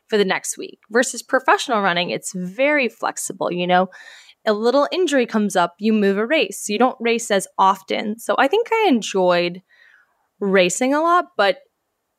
[0.10, 0.80] for the next week.
[0.90, 3.52] Versus professional running, it's very flexible.
[3.52, 3.90] You know,
[4.46, 6.68] a little injury comes up, you move a race.
[6.68, 8.20] You don't race as often.
[8.20, 9.62] So I think I enjoyed
[10.40, 11.60] racing a lot, but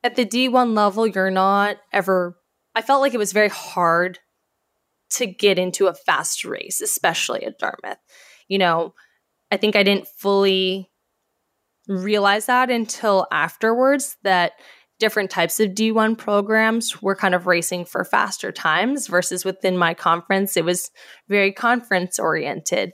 [0.03, 2.37] at the D1 level, you're not ever.
[2.75, 4.19] I felt like it was very hard
[5.11, 7.99] to get into a fast race, especially at Dartmouth.
[8.49, 8.95] You know,
[9.51, 10.91] I think I didn't fully
[11.89, 14.53] realize that until afterwards that
[15.01, 19.95] different types of D1 programs were kind of racing for faster times versus within my
[19.95, 20.91] conference, it was
[21.29, 22.93] very conference oriented.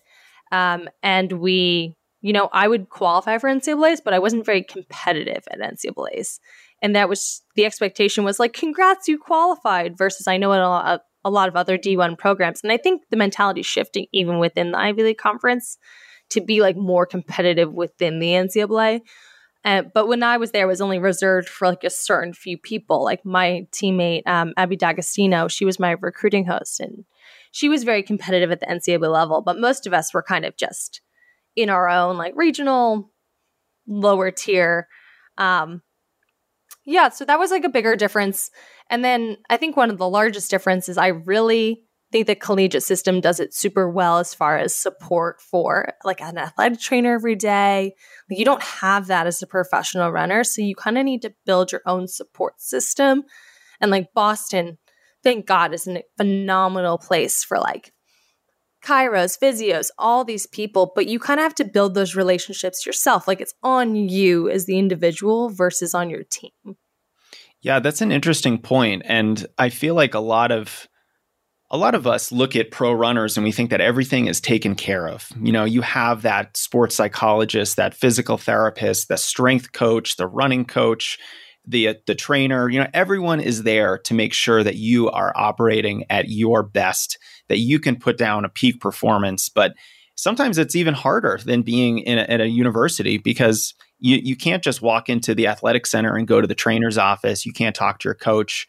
[0.53, 5.45] Um, and we, you know, I would qualify for NCAAs, but I wasn't very competitive
[5.51, 6.39] at NCAAs.
[6.81, 11.01] And that was the expectation was like, congrats, you qualified versus I know in a
[11.27, 12.61] a lot of other D1 programs.
[12.63, 15.77] And I think the mentality is shifting even within the Ivy League conference
[16.31, 19.01] to be like more competitive within the NCAA.
[19.67, 22.57] Uh, but when I was there, it was only reserved for like a certain few
[22.57, 23.03] people.
[23.03, 27.05] Like my teammate, um, Abby D'Agostino, she was my recruiting host, and
[27.51, 29.43] she was very competitive at the NCAA level.
[29.43, 31.01] But most of us were kind of just
[31.57, 33.11] in our own like regional,
[33.89, 34.87] lower tier.
[35.37, 35.83] Um,
[36.85, 38.53] yeah, so that was like a bigger difference.
[38.89, 41.83] And then I think one of the largest differences I really
[42.17, 46.39] think the collegiate system does it super well as far as support for like an
[46.39, 47.95] athletic trainer every day.
[48.31, 51.73] You don't have that as a professional runner, so you kind of need to build
[51.73, 53.25] your own support system.
[53.81, 54.79] And like Boston,
[55.23, 57.93] thank God, is a phenomenal place for like
[58.83, 63.29] chiros, physios, all these people, but you kind of have to build those relationships yourself.
[63.29, 66.51] Like it's on you as the individual versus on your team.
[67.61, 69.03] Yeah, that's an interesting point.
[69.05, 70.89] And I feel like a lot of
[71.71, 74.75] a lot of us look at pro runners and we think that everything is taken
[74.75, 75.29] care of.
[75.41, 80.65] You know, you have that sports psychologist, that physical therapist, the strength coach, the running
[80.65, 81.19] coach,
[81.67, 85.33] the uh, the trainer, you know, everyone is there to make sure that you are
[85.35, 89.75] operating at your best, that you can put down a peak performance, but
[90.15, 94.63] sometimes it's even harder than being in a, at a university because you you can't
[94.63, 97.99] just walk into the athletic center and go to the trainer's office, you can't talk
[97.99, 98.69] to your coach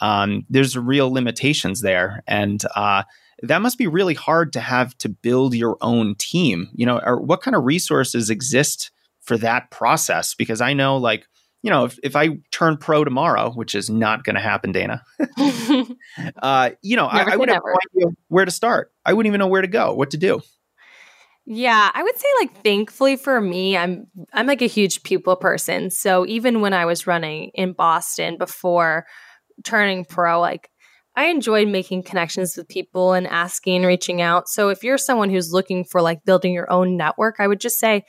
[0.00, 3.04] um, there's real limitations there, and uh,
[3.42, 6.68] that must be really hard to have to build your own team.
[6.74, 8.90] You know, or what kind of resources exist
[9.22, 10.34] for that process?
[10.34, 11.26] Because I know, like,
[11.62, 15.02] you know, if, if I turn pro tomorrow, which is not going to happen, Dana,
[16.42, 18.92] uh, you know, I, I would have no idea where to start.
[19.04, 20.40] I wouldn't even know where to go, what to do.
[21.48, 25.90] Yeah, I would say like thankfully for me, I'm I'm like a huge people person.
[25.90, 29.06] So even when I was running in Boston before
[29.64, 30.70] turning pro, like
[31.16, 34.48] I enjoyed making connections with people and asking and reaching out.
[34.48, 37.78] So if you're someone who's looking for like building your own network, I would just
[37.78, 38.04] say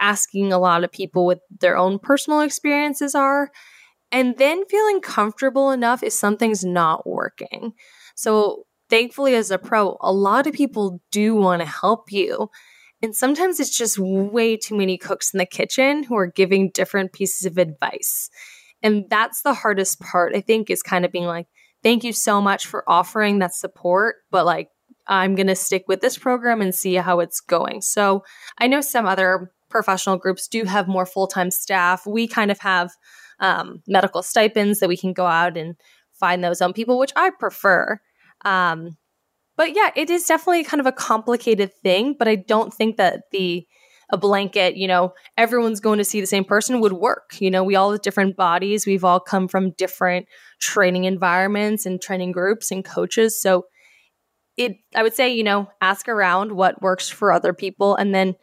[0.00, 3.50] asking a lot of people what their own personal experiences are,
[4.10, 7.72] and then feeling comfortable enough if something's not working.
[8.16, 12.50] So, thankfully, as a pro, a lot of people do want to help you.
[13.00, 17.12] And sometimes it's just way too many cooks in the kitchen who are giving different
[17.12, 18.28] pieces of advice.
[18.82, 21.46] And that's the hardest part, I think, is kind of being like,
[21.82, 24.68] thank you so much for offering that support, but like,
[25.06, 27.80] I'm going to stick with this program and see how it's going.
[27.80, 28.24] So
[28.58, 32.06] I know some other professional groups do have more full time staff.
[32.06, 32.90] We kind of have
[33.40, 35.76] um, medical stipends that we can go out and
[36.12, 38.00] find those on people, which I prefer.
[38.44, 38.96] Um,
[39.56, 43.22] but yeah, it is definitely kind of a complicated thing, but I don't think that
[43.32, 43.66] the
[44.10, 47.36] a blanket, you know, everyone's going to see the same person would work.
[47.40, 48.86] You know, we all have different bodies.
[48.86, 50.26] We've all come from different
[50.60, 53.40] training environments and training groups and coaches.
[53.40, 53.66] So
[54.56, 58.34] it I would say, you know, ask around what works for other people and then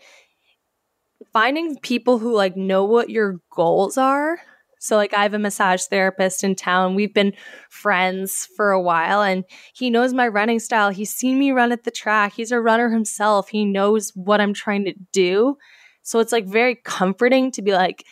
[1.34, 4.40] finding people who like know what your goals are.
[4.86, 6.94] So like I have a massage therapist in town.
[6.94, 7.34] We've been
[7.70, 9.44] friends for a while and
[9.74, 10.92] he knows my running style.
[10.92, 12.34] He's seen me run at the track.
[12.34, 13.50] He's a runner himself.
[13.50, 15.58] He knows what I'm trying to do.
[16.04, 18.06] So it's like very comforting to be like,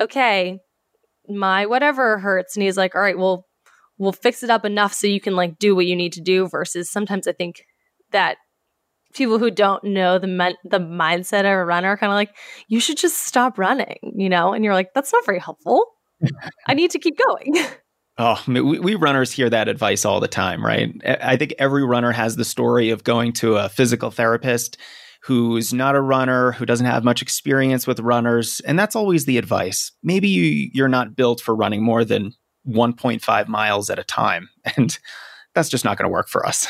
[0.00, 0.60] okay,
[1.28, 2.56] my whatever hurts.
[2.56, 3.46] And he's like, all right, well,
[3.98, 6.48] we'll fix it up enough so you can like do what you need to do
[6.48, 7.66] versus sometimes I think
[8.12, 8.38] that
[9.12, 12.34] people who don't know the men- the mindset of a runner are kind of like
[12.68, 14.54] you should just stop running, you know?
[14.54, 15.86] And you're like that's not very helpful.
[16.68, 17.56] I need to keep going.
[18.16, 20.94] Oh, we, we, runners hear that advice all the time, right?
[21.04, 24.76] I think every runner has the story of going to a physical therapist
[25.24, 29.36] who's not a runner, who doesn't have much experience with runners, and that's always the
[29.36, 29.90] advice.
[30.04, 32.34] Maybe you, you're not built for running more than
[32.68, 34.48] 1.5 miles at a time.
[34.76, 34.96] And
[35.54, 36.66] that's just not going to work for us.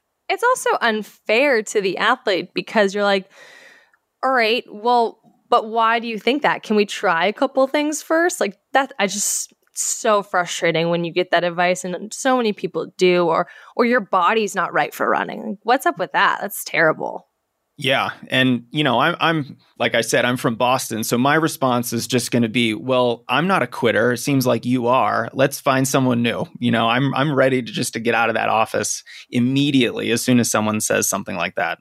[0.28, 3.28] it's also unfair to the athlete because you're like,
[4.22, 5.18] all right, well,
[5.50, 6.62] but why do you think that?
[6.62, 8.40] Can we try a couple things first?
[8.40, 12.92] Like that, I just so frustrating when you get that advice and so many people
[12.96, 15.58] do or or your body's not right for running.
[15.62, 16.38] What's up with that?
[16.40, 17.26] That's terrible.
[17.82, 21.94] Yeah, and you know, I'm I'm like I said, I'm from Boston, so my response
[21.94, 24.12] is just going to be, well, I'm not a quitter.
[24.12, 25.30] It seems like you are.
[25.32, 26.44] Let's find someone new.
[26.58, 30.20] You know, I'm I'm ready to just to get out of that office immediately as
[30.20, 31.78] soon as someone says something like that.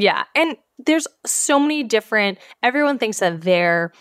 [0.00, 2.38] Yeah, and there's so many different.
[2.62, 3.92] Everyone thinks that their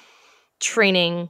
[0.60, 1.30] training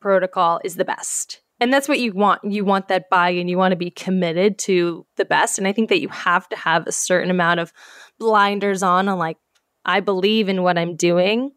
[0.00, 1.40] protocol is the best.
[1.60, 2.44] And that's what you want.
[2.44, 3.48] You want that buy in.
[3.48, 5.58] You want to be committed to the best.
[5.58, 7.72] And I think that you have to have a certain amount of
[8.18, 9.38] blinders on and like,
[9.84, 11.52] I believe in what I'm doing.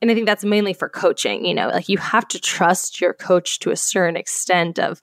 [0.00, 3.14] And I think that's mainly for coaching, you know, like you have to trust your
[3.14, 5.02] coach to a certain extent of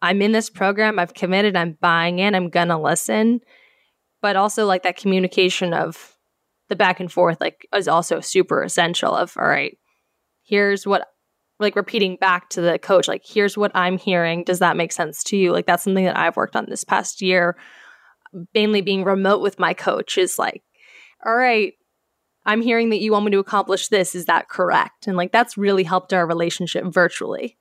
[0.00, 3.40] I'm in this program, I've committed, I'm buying in, I'm gonna listen.
[4.22, 6.16] But also like that communication of
[6.68, 9.78] the back and forth like is also super essential of all right,
[10.42, 11.06] here's what
[11.58, 15.24] like repeating back to the coach like here's what i'm hearing does that make sense
[15.24, 17.56] to you like that's something that i've worked on this past year
[18.54, 20.62] mainly being remote with my coach is like,
[21.24, 21.74] all right,
[22.44, 24.14] I'm hearing that you want me to accomplish this.
[24.14, 25.06] Is that correct?
[25.06, 27.58] And like that's really helped our relationship virtually.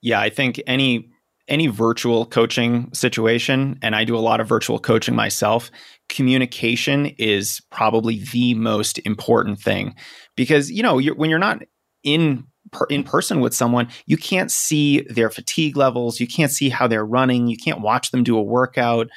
[0.00, 1.10] Yeah, I think any
[1.48, 5.70] any virtual coaching situation, and I do a lot of virtual coaching myself,
[6.08, 9.94] communication is probably the most important thing.
[10.36, 11.62] Because you know you're, when you're not
[12.02, 16.68] in per, in person with someone, you can't see their fatigue levels, you can't see
[16.68, 19.08] how they're running, you can't watch them do a workout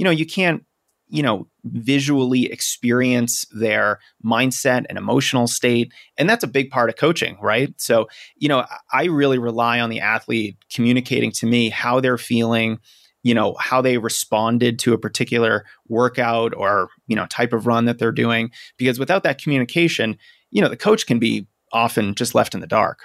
[0.00, 0.64] you know, you can't,
[1.10, 5.92] you know, visually experience their mindset and emotional state.
[6.16, 7.74] And that's a big part of coaching, right?
[7.78, 12.78] So, you know, I really rely on the athlete communicating to me how they're feeling,
[13.22, 17.86] you know, how they responded to a particular workout or, you know, type of run
[17.86, 18.50] that they're doing.
[18.78, 20.16] Because without that communication,
[20.50, 23.00] you know, the coach can be often just left in the dark.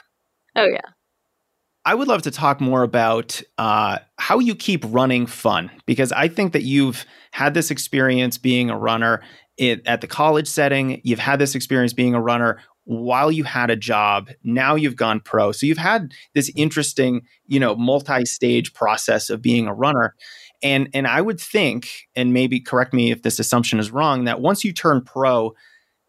[0.55, 0.94] Oh, yeah.
[1.85, 6.27] I would love to talk more about uh, how you keep running fun because I
[6.27, 9.21] think that you've had this experience being a runner
[9.59, 10.99] at the college setting.
[11.03, 14.29] You've had this experience being a runner while you had a job.
[14.43, 15.51] Now you've gone pro.
[15.51, 20.15] So you've had this interesting, you know, multi-stage process of being a runner.
[20.63, 24.41] And and I would think, and maybe correct me if this assumption is wrong, that
[24.41, 25.53] once you turn pro,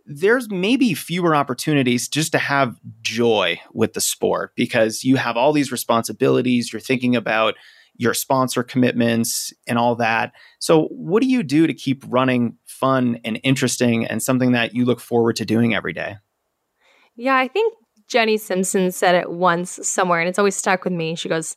[0.07, 5.53] there's maybe fewer opportunities just to have joy with the sport because you have all
[5.53, 6.73] these responsibilities.
[6.73, 7.55] You're thinking about
[7.97, 10.33] your sponsor commitments and all that.
[10.59, 14.85] So, what do you do to keep running fun and interesting and something that you
[14.85, 16.17] look forward to doing every day?
[17.17, 17.75] Yeah, I think
[18.07, 21.17] Jenny Simpson said it once somewhere, and it's always stuck with me.
[21.17, 21.57] She goes,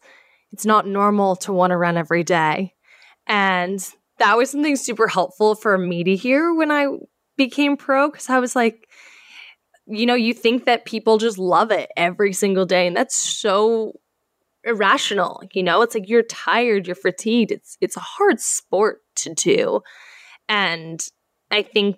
[0.52, 2.74] It's not normal to want to run every day.
[3.28, 3.86] And
[4.18, 6.88] that was something super helpful for me to hear when I
[7.40, 8.88] became pro because I was like,
[9.88, 12.86] you know, you think that people just love it every single day.
[12.86, 13.94] And that's so
[14.64, 15.42] irrational.
[15.54, 17.52] You know, it's like you're tired, you're fatigued.
[17.52, 19.82] It's it's a hard sport to do.
[20.48, 21.04] And
[21.50, 21.98] I think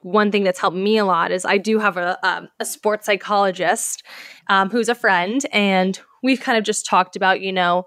[0.00, 3.06] one thing that's helped me a lot is I do have a, um, a sports
[3.06, 4.02] psychologist
[4.48, 7.84] um, who's a friend, and we've kind of just talked about, you know,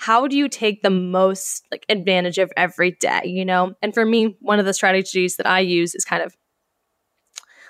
[0.00, 3.74] how do you take the most like advantage of every day, you know?
[3.82, 6.34] And for me, one of the strategies that I use is kind of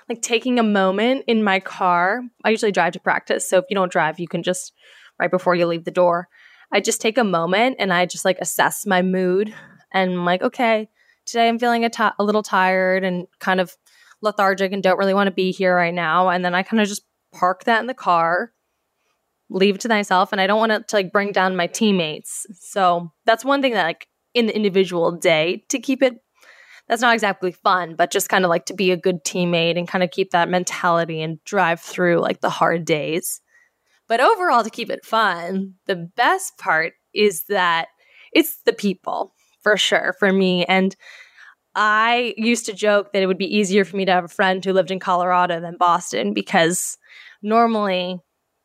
[0.07, 2.21] like taking a moment in my car.
[2.45, 3.49] I usually drive to practice.
[3.49, 4.71] So if you don't drive, you can just
[5.19, 6.29] right before you leave the door,
[6.71, 9.53] I just take a moment and I just like assess my mood
[9.91, 10.87] and I'm like, okay,
[11.25, 13.75] today I'm feeling a, t- a little tired and kind of
[14.21, 16.29] lethargic and don't really want to be here right now.
[16.29, 17.03] And then I kind of just
[17.33, 18.53] park that in the car,
[19.51, 22.45] leave to myself, and I don't want it to like bring down my teammates.
[22.59, 26.15] So that's one thing that like in the individual day to keep it
[26.87, 29.87] that's not exactly fun, but just kind of like to be a good teammate and
[29.87, 33.39] kind of keep that mentality and drive through like the hard days.
[34.09, 37.87] But overall, to keep it fun, the best part is that
[38.33, 40.65] it's the people for sure for me.
[40.65, 40.93] And
[41.75, 44.63] I used to joke that it would be easier for me to have a friend
[44.63, 46.97] who lived in Colorado than Boston because
[47.41, 48.19] normally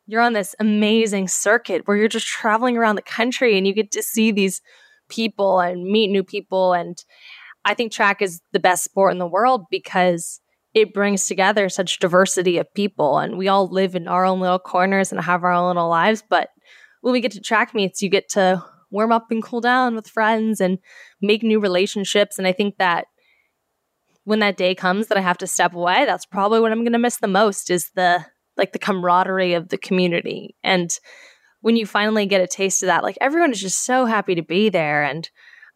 [0.07, 3.91] you're on this amazing circuit where you're just traveling around the country and you get
[3.91, 4.61] to see these
[5.09, 6.73] people and meet new people.
[6.73, 6.97] And
[7.65, 10.39] I think track is the best sport in the world because
[10.73, 13.19] it brings together such diversity of people.
[13.19, 16.23] And we all live in our own little corners and have our own little lives.
[16.27, 16.49] But
[17.01, 20.07] when we get to track meets you get to warm up and cool down with
[20.07, 20.79] friends and
[21.21, 22.37] make new relationships.
[22.37, 23.05] And i think that
[24.23, 26.93] when that day comes that i have to step away that's probably what i'm going
[26.93, 28.25] to miss the most is the
[28.57, 30.91] like the camaraderie of the community and
[31.61, 34.43] when you finally get a taste of that like everyone is just so happy to
[34.43, 35.29] be there and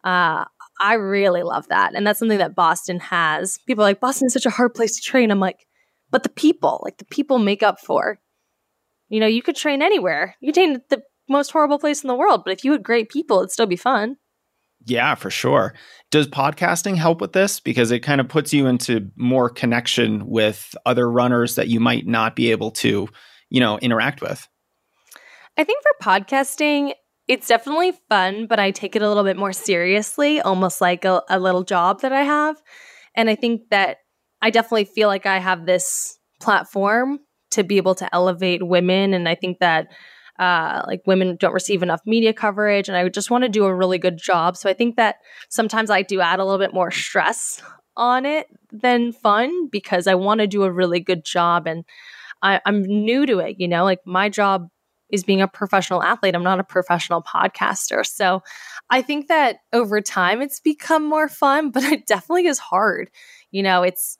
[0.04, 0.44] uh,
[0.80, 1.94] I really love that.
[1.94, 3.58] And that's something that Boston has.
[3.66, 5.30] People like, Boston's such a hard place to train.
[5.30, 5.66] I'm like,
[6.10, 8.18] but the people, like the people make up for.
[9.08, 10.36] You know, you could train anywhere.
[10.40, 13.10] You train at the most horrible place in the world, but if you had great
[13.10, 14.16] people, it'd still be fun.
[14.86, 15.74] Yeah, for sure.
[16.10, 17.60] Does podcasting help with this?
[17.60, 22.06] Because it kind of puts you into more connection with other runners that you might
[22.06, 23.08] not be able to,
[23.48, 24.48] you know, interact with.
[25.56, 26.94] I think for podcasting,
[27.28, 31.22] it's definitely fun, but I take it a little bit more seriously, almost like a,
[31.28, 32.60] a little job that I have.
[33.14, 33.98] And I think that
[34.40, 37.20] I definitely feel like I have this platform
[37.52, 39.14] to be able to elevate women.
[39.14, 39.88] And I think that
[40.38, 43.74] uh, like women don't receive enough media coverage, and I just want to do a
[43.74, 44.56] really good job.
[44.56, 45.16] So I think that
[45.48, 47.62] sometimes I do add a little bit more stress
[47.96, 51.84] on it than fun because I want to do a really good job, and
[52.42, 53.56] I, I'm new to it.
[53.58, 54.68] You know, like my job
[55.12, 56.34] is being a professional athlete.
[56.34, 58.04] I'm not a professional podcaster.
[58.04, 58.42] So
[58.90, 63.10] I think that over time it's become more fun, but it definitely is hard.
[63.50, 64.18] You know, it's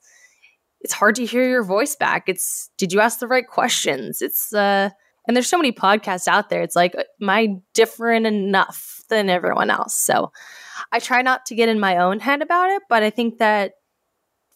[0.79, 2.25] it's hard to hear your voice back.
[2.27, 4.21] It's did you ask the right questions?
[4.21, 4.91] It's uh
[5.27, 6.61] and there's so many podcasts out there.
[6.61, 9.95] It's like am I different enough than everyone else?
[9.95, 10.31] So
[10.91, 13.73] I try not to get in my own head about it, but I think that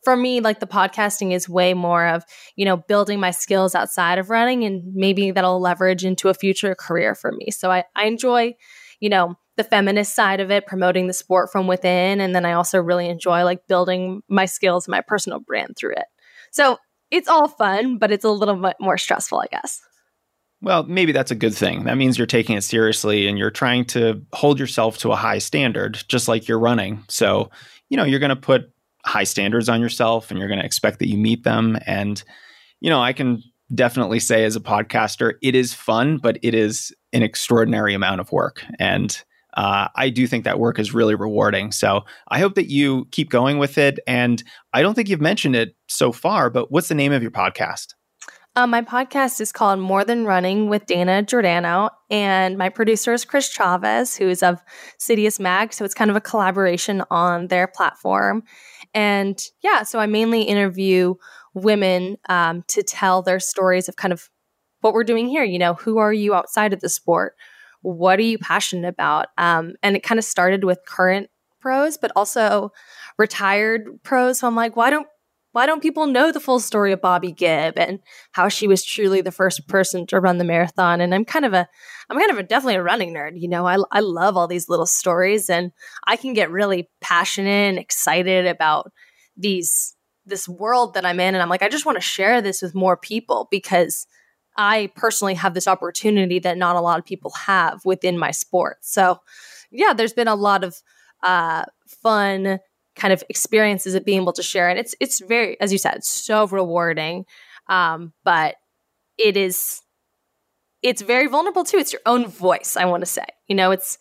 [0.04, 2.24] for me, like the podcasting is way more of,
[2.56, 6.76] you know, building my skills outside of running and maybe that'll leverage into a future
[6.76, 7.52] career for me.
[7.52, 8.56] So I, I enjoy,
[9.00, 12.22] you know, the feminist side of it, promoting the sport from within.
[12.22, 15.96] And then I also really enjoy like building my skills and my personal brand through
[15.98, 16.06] it.
[16.52, 16.78] So
[17.12, 19.82] it's all fun, but it's a little bit more stressful, I guess.
[20.62, 21.84] Well, maybe that's a good thing.
[21.84, 25.38] That means you're taking it seriously and you're trying to hold yourself to a high
[25.38, 27.04] standard, just like you're running.
[27.10, 27.52] So,
[27.90, 28.72] you know, you're going to put
[29.06, 31.78] high standards on yourself and you're going to expect that you meet them.
[31.86, 32.24] And,
[32.80, 33.44] you know, I can
[33.74, 38.32] definitely say as a podcaster, it is fun, but it is an extraordinary amount of
[38.32, 38.64] work.
[38.80, 39.22] And
[39.56, 41.72] uh, I do think that work is really rewarding.
[41.72, 44.00] So I hope that you keep going with it.
[44.08, 44.44] And
[44.74, 47.94] I don't think you've mentioned it so far, but what's the name of your podcast?
[48.58, 53.24] Um, my podcast is called More Than Running with Dana Giordano, and my producer is
[53.24, 54.64] Chris Chavez, who is of
[55.00, 55.74] Citius Mag.
[55.74, 58.42] So it's kind of a collaboration on their platform.
[58.96, 61.14] And yeah, so I mainly interview
[61.54, 64.28] women um, to tell their stories of kind of
[64.82, 65.44] what we're doing here.
[65.44, 67.36] You know, who are you outside of the sport?
[67.84, 69.28] What are you passionate about?
[69.38, 71.30] Um, and it kind of started with current
[71.60, 72.72] pros, but also
[73.20, 74.40] retired pros.
[74.40, 75.08] So I'm like, why don't
[75.58, 77.98] why don't people know the full story of Bobbi Gibb and
[78.32, 81.02] how she was truly the first person to run the marathon?
[81.02, 81.68] And I'm kind of a,
[82.12, 83.32] I'm kind of a, definitely a running nerd.
[83.42, 85.72] You know, I, I love all these little stories and
[86.06, 88.92] I can get really passionate and excited about
[89.36, 89.96] these,
[90.28, 91.34] this world that I'm in.
[91.34, 94.06] And I'm like, I just want to share this with more people because
[94.58, 98.78] I personally have this opportunity that not a lot of people have within my sport.
[98.82, 99.22] So
[99.72, 100.76] yeah, there's been a lot of
[101.24, 101.66] uh,
[102.04, 102.60] fun
[102.98, 104.70] kind of experiences of being able to share.
[104.70, 107.26] And it's it's very, as you said, so rewarding.
[107.70, 108.56] Um, but
[109.18, 109.82] it is
[110.84, 111.78] it's very vulnerable too.
[111.78, 113.26] It's your own voice, I want to say.
[113.48, 113.98] You know, it's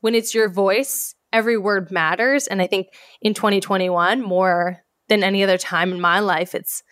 [0.00, 2.46] when it's your voice, every word matters.
[2.46, 2.88] And I think
[3.20, 6.82] in 2021, more than any other time in my life, it's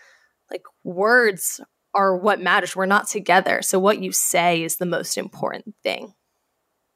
[0.51, 1.61] like words
[1.95, 2.77] are what matters.
[2.77, 3.63] We're not together.
[3.63, 6.13] So what you say is the most important thing.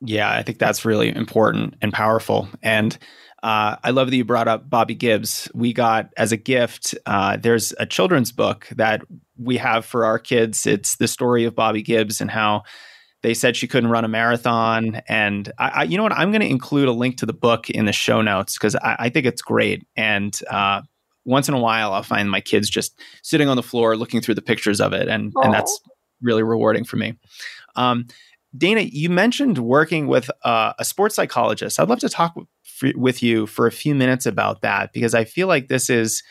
[0.02, 2.48] Yeah, I think that's really important and powerful.
[2.62, 2.96] And
[3.42, 5.50] uh, I love that you brought up Bobbi Gibbs.
[5.54, 9.02] We got as a gift, uh, there's a children's book that
[9.38, 10.66] we have for our kids.
[10.66, 12.64] It's the story of Bobbi Gibbs and how
[13.22, 15.00] they said she couldn't run a marathon.
[15.08, 16.12] And I, I you know what?
[16.12, 18.96] I'm going to include a link to the book in the show notes because I,
[18.98, 19.86] I, think it's great.
[19.96, 20.82] And uh,
[21.24, 24.34] once in a while, I'll find my kids just sitting on the floor looking through
[24.34, 25.80] the pictures of it, and and that's
[26.22, 27.14] really rewarding for me.
[27.76, 28.06] Um,
[28.56, 31.78] Dana, you mentioned working with uh, a sports psychologist.
[31.78, 32.34] I'd love to talk
[32.94, 36.22] with you for a few minutes about that because I feel like this is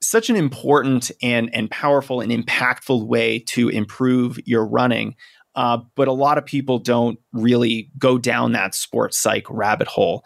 [0.00, 5.14] such an important and and powerful and impactful way to improve your running.
[5.54, 10.24] Uh, but a lot of people don't really go down that sports psych rabbit hole.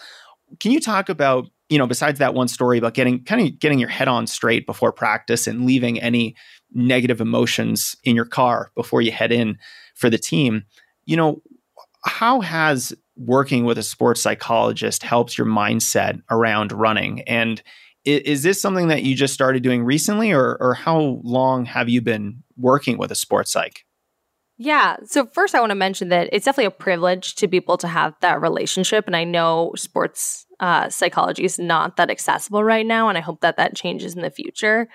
[0.60, 3.78] Can you talk about you know besides that one story about getting kind of getting
[3.78, 6.36] your head on straight before practice and leaving any
[6.72, 9.58] negative emotions in your car before you head in
[9.94, 10.64] for the team?
[11.04, 11.42] You know,
[12.04, 17.62] how has working with a sports psychologist helps your mindset around running and
[18.04, 22.00] is this something that you just started doing recently or, or how long have you
[22.00, 23.84] been working with a sports psych
[24.58, 24.96] yeah.
[25.04, 27.88] So first I want to mention that it's definitely a privilege to be able to
[27.88, 29.06] have that relationship.
[29.06, 33.08] And I know sports uh, psychology is not that accessible right now.
[33.08, 34.88] And I hope that that changes in the future.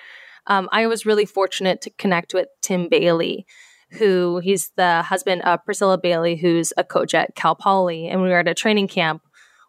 [0.47, 3.45] Um, I was really fortunate to connect with Tim Bailey,
[3.93, 8.07] who he's the husband of Priscilla Bailey, who's a coach at Cal Poly.
[8.07, 9.21] And we were at a training camp.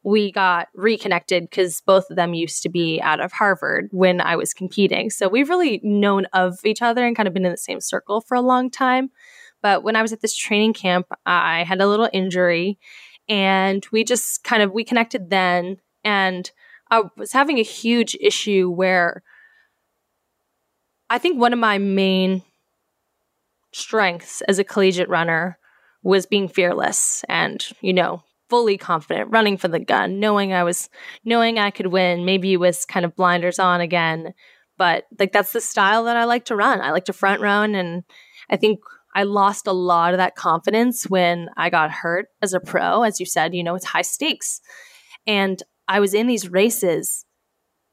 [0.05, 4.37] We got reconnected because both of them used to be out of Harvard when I
[4.37, 5.11] was competing.
[5.11, 8.21] So we've really known of each other and kind of been in the same circle
[8.21, 9.11] for a long time.
[9.61, 12.79] But when I was at this training camp, I had a little injury
[13.29, 16.51] and we just kind of we connected then and
[16.91, 19.23] I was having a huge issue where
[21.09, 22.43] I think one of my main
[23.73, 25.59] strengths as a collegiate runner
[26.03, 30.91] was being fearless and, you know, fully confident, running for the gun, knowing I was
[31.25, 32.25] knowing I could win.
[32.25, 34.35] Maybe it was kind of blinders on again,
[34.77, 36.81] but like that's the style that I like to run.
[36.81, 38.05] I like to front run and
[38.51, 38.81] I think
[39.15, 43.03] I lost a lot of that confidence when I got hurt as a pro.
[43.03, 44.61] As you said, you know, it's high stakes.
[45.27, 47.25] And I was in these races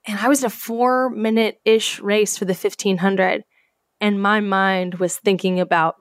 [0.06, 3.44] and I was in a four minute ish race for the 1500.
[4.02, 5.96] And my mind was thinking about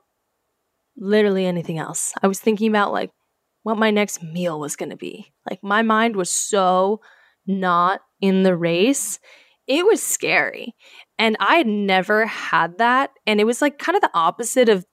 [0.96, 2.12] literally anything else.
[2.22, 3.10] I was thinking about like
[3.62, 5.32] what my next meal was going to be.
[5.48, 7.00] Like my mind was so
[7.46, 9.18] not in the race.
[9.66, 10.74] It was scary.
[11.18, 13.10] And I had never had that.
[13.26, 14.84] And it was like kind of the opposite of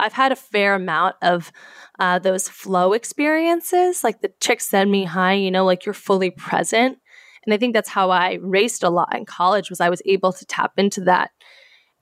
[0.00, 1.52] I've had a fair amount of
[1.98, 6.98] uh, those flow experiences, like the Csikszentmihalyi, you know, like you're fully present.
[7.44, 10.32] And I think that's how I raced a lot in college was I was able
[10.32, 11.30] to tap into that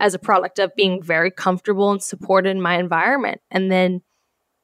[0.04, 3.40] as a product of being very comfortable and supported in my environment.
[3.50, 4.02] And then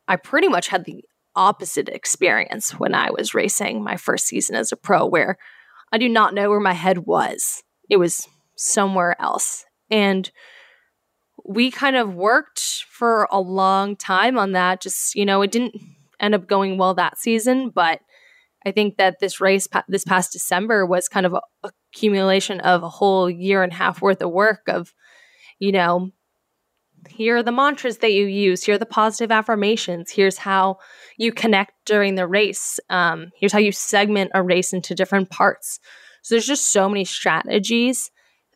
[0.07, 1.03] I pretty much had the
[1.35, 5.39] opposite experience when I was racing my first season as a pro, where
[5.91, 7.63] I do not know where my head was.
[7.89, 9.65] It was somewhere else.
[9.91, 10.31] And
[11.43, 14.83] we kind of worked for a long time on that.
[14.83, 15.75] Just, you know, it didn't
[16.21, 18.01] end up going well that season, but
[18.67, 22.83] I think that this race pa- this past December was kind of a accumulation of
[22.83, 24.93] a whole year and a half worth of work of,
[25.61, 26.11] you know,
[27.09, 28.65] here are the mantras that you use.
[28.65, 30.11] Here are the positive affirmations.
[30.11, 30.79] Here's how
[31.17, 32.81] you connect during the race.
[32.91, 35.79] Um, here's how you segment a race into different parts.
[36.23, 38.11] So there's just so many strategies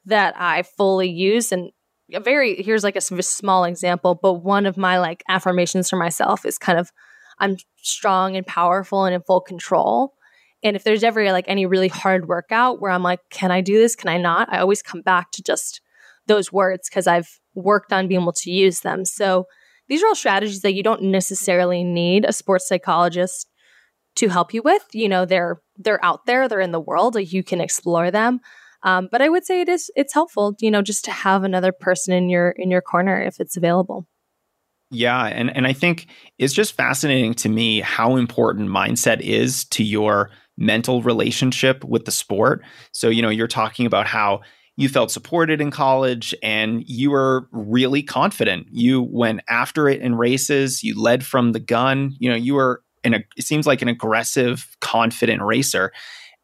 [0.06, 1.70] that I fully use and
[2.12, 6.44] a very here's like a small example, but one of my like affirmations for myself
[6.44, 6.92] is kind of
[7.38, 10.12] I'm strong and powerful and in full control.
[10.62, 13.78] And if there's ever like any really hard workout where I'm like, can I do
[13.78, 13.96] this?
[13.96, 14.52] Can I not?
[14.52, 15.80] I always come back to just
[16.26, 19.04] those words because I've worked on being able to use them.
[19.04, 19.46] So
[19.88, 23.48] these are all strategies that you don't necessarily need a sports psychologist
[24.16, 24.84] to help you with.
[24.92, 28.40] You know, they're they're out there, they're in the world, like you can explore them.
[28.82, 31.72] Um, but I would say it is it's helpful, you know, just to have another
[31.72, 34.06] person in your in your corner if it's available.
[34.90, 36.06] Yeah, and and I think
[36.38, 42.12] it's just fascinating to me how important mindset is to your mental relationship with the
[42.12, 42.62] sport.
[42.92, 44.42] So, you know, you're talking about how
[44.76, 48.66] you felt supported in college and you were really confident.
[48.70, 52.82] You went after it in races, you led from the gun, you know, you were
[53.04, 55.92] in a it seems like an aggressive, confident racer.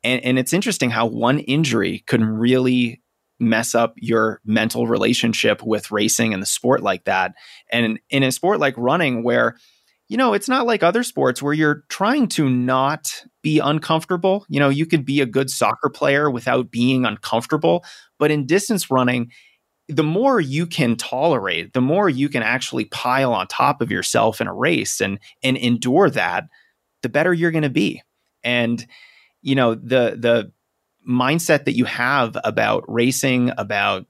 [0.03, 3.03] And, and it's interesting how one injury could really
[3.39, 7.33] mess up your mental relationship with racing and the sport like that.
[7.73, 9.57] And in a sport like running, where
[10.11, 14.45] you know, it's not like other sports where you're trying to not be uncomfortable.
[14.49, 17.85] You know, you could be a good soccer player without being uncomfortable.
[18.21, 19.33] But in distance running,
[19.89, 24.41] the more you can tolerate, the more you can actually pile on top of yourself
[24.41, 26.45] in a race and and endure that,
[27.03, 28.03] the better you're going to be.
[28.45, 28.87] And
[29.43, 30.53] you know, the the
[31.09, 34.07] mindset that you have about racing, about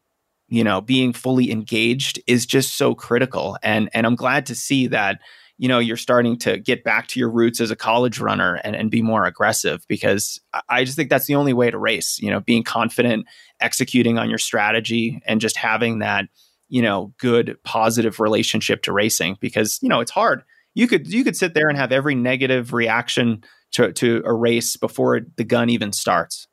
[0.48, 3.56] you know, being fully engaged is just so critical.
[3.62, 5.20] And and I'm glad to see that
[5.60, 8.74] you know you're starting to get back to your roots as a college runner and,
[8.74, 10.40] and be more aggressive because
[10.70, 12.18] I just think that's the only way to race.
[12.18, 13.26] You know, being confident,
[13.60, 16.24] executing on your strategy, and just having that
[16.70, 20.44] you know good positive relationship to racing because you know it's hard.
[20.72, 24.76] You could you could sit there and have every negative reaction to to a race
[24.76, 26.48] before the gun even starts.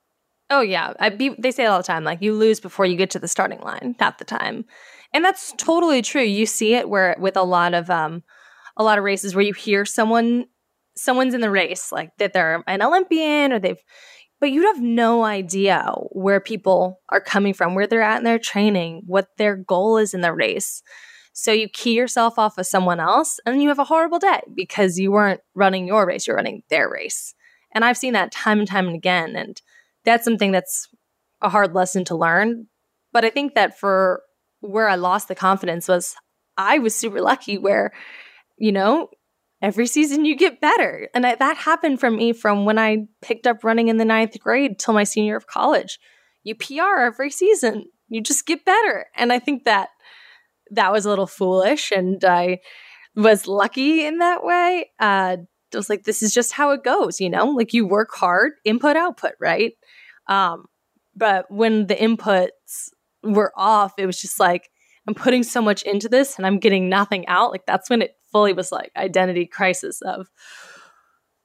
[0.50, 2.04] Oh yeah, be, they say it all the time.
[2.04, 4.66] Like you lose before you get to the starting line, half the time,
[5.14, 6.24] and that's totally true.
[6.24, 8.22] You see it where with a lot of um,
[8.78, 10.46] a lot of races where you hear someone
[10.96, 13.84] someone's in the race like that they're an Olympian or they've
[14.40, 18.38] but you have no idea where people are coming from, where they're at in their
[18.38, 20.84] training, what their goal is in the race.
[21.34, 24.98] So you key yourself off of someone else and you have a horrible day because
[24.98, 27.34] you weren't running your race, you're running their race.
[27.74, 29.36] And I've seen that time and time and again.
[29.36, 29.60] And
[30.04, 30.88] that's something that's
[31.42, 32.68] a hard lesson to learn.
[33.14, 34.22] But I think that for
[34.62, 36.16] where I lost the confidence was
[36.58, 37.92] I was super lucky where
[38.58, 39.10] you know,
[39.62, 41.10] every season you get better.
[41.14, 44.40] And I, that happened for me from when I picked up running in the ninth
[44.40, 46.00] grade till my senior of college.
[46.44, 49.08] You PR every season, you just get better.
[49.16, 49.90] And I think that
[50.72, 52.60] that was a little foolish and I
[53.16, 54.92] was lucky in that way.
[55.00, 55.38] Uh,
[55.74, 58.54] I was like, this is just how it goes, you know, like you work hard,
[58.64, 59.74] input, output, right?
[60.28, 60.66] Um,
[61.16, 62.90] but when the inputs
[63.24, 64.70] were off, it was just like,
[65.08, 67.52] I'm putting so much into this and I'm getting nothing out.
[67.52, 70.28] Like that's when it fully was like identity crisis of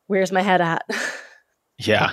[0.07, 0.85] where's my head at?
[1.79, 2.13] yeah.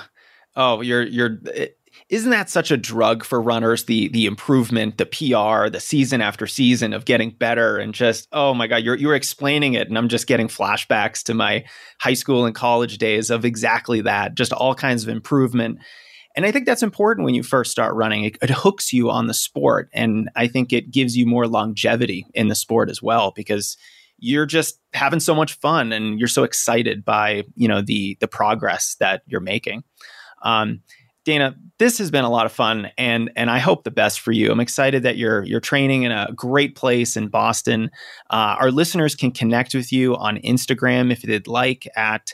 [0.56, 1.68] Oh, you're you're eh,
[2.10, 6.48] isn't that such a drug for runners the the improvement the pr the season after
[6.48, 10.08] season of getting better and just oh my god you're you're explaining it and i'm
[10.08, 11.64] just getting flashbacks to my
[12.00, 15.80] high school and college days of exactly that just all kinds of improvement
[16.36, 18.24] and I think that's important when you first start running.
[18.24, 19.90] It, it, hooks you on the sport.
[19.94, 23.76] And I think it gives you more longevity in the sport as well because
[24.20, 28.28] you're just having so much fun and you're so excited by, you know, the the
[28.28, 29.84] progress that you're making.
[30.42, 30.82] Um,
[31.26, 34.32] Dana, this has been a lot of fun and and I hope the best for
[34.32, 34.52] you.
[34.52, 37.92] I'm excited that you're you're training in a great place in Boston.
[38.30, 42.34] Uh, our listeners can connect with you on Instagram if they'd like at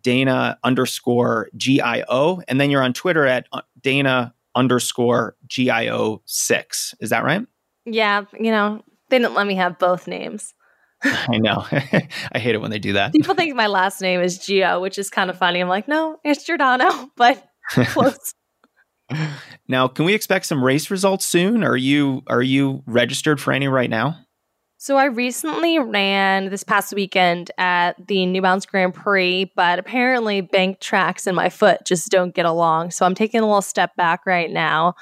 [0.00, 2.40] Dana underscore GIO.
[2.48, 6.94] And then you're on Twitter at uh, Dana underscore GIO six.
[7.00, 7.46] Is that right?
[7.84, 8.24] Yeah.
[8.38, 10.54] You know, they didn't let me have both names.
[11.04, 11.64] I know.
[11.72, 13.12] I hate it when they do that.
[13.12, 15.60] People think my last name is Gio, which is kind of funny.
[15.60, 18.32] I'm like, no, it's Giordano, but close.
[19.68, 21.62] now, can we expect some race results soon?
[21.62, 24.18] Are you are you registered for any right now?
[24.78, 30.42] So I recently ran this past weekend at the New Balance Grand Prix, but apparently
[30.42, 32.90] bank tracks and my foot just don't get along.
[32.90, 34.94] So I'm taking a little step back right now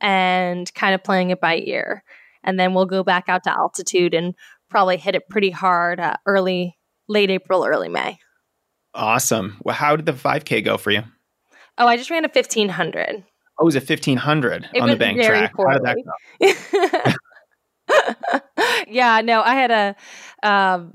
[0.00, 2.04] and kind of playing it by ear.
[2.44, 4.34] And then we'll go back out to altitude and
[4.76, 6.76] probably hit it pretty hard uh, early,
[7.08, 8.18] late April, early May.
[8.92, 9.56] Awesome.
[9.64, 11.02] Well, how did the 5K go for you?
[11.78, 13.24] Oh, I just ran a 1500.
[13.58, 15.54] Oh, it was a 1500 it on the bank track.
[15.54, 15.80] Poorly.
[15.82, 17.16] How did that
[17.88, 18.84] go?
[18.86, 19.96] yeah, no, I had a
[20.46, 20.92] um,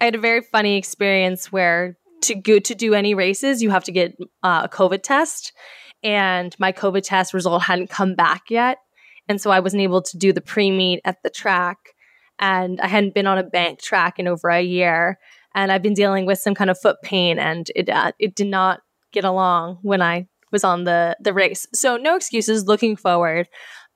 [0.00, 3.82] I had a very funny experience where to go to do any races, you have
[3.84, 5.52] to get uh, a COVID test,
[6.04, 8.78] and my COVID test result hadn't come back yet,
[9.28, 11.78] and so I wasn't able to do the pre meet at the track,
[12.40, 15.18] and I hadn't been on a bank track in over a year,
[15.54, 18.48] and I've been dealing with some kind of foot pain, and it uh, it did
[18.48, 18.80] not
[19.12, 21.66] get along when I was on the the race.
[21.72, 22.66] So no excuses.
[22.66, 23.48] Looking forward,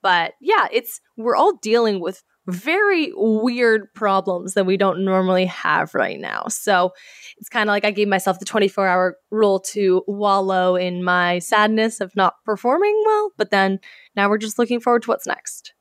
[0.02, 5.94] but yeah, it's we're all dealing with very weird problems that we don't normally have
[5.94, 6.44] right now.
[6.48, 6.92] So
[7.38, 11.38] it's kind of like I gave myself the 24 hour rule to wallow in my
[11.38, 13.80] sadness of not performing well, but then
[14.14, 15.72] now we're just looking forward to what's next.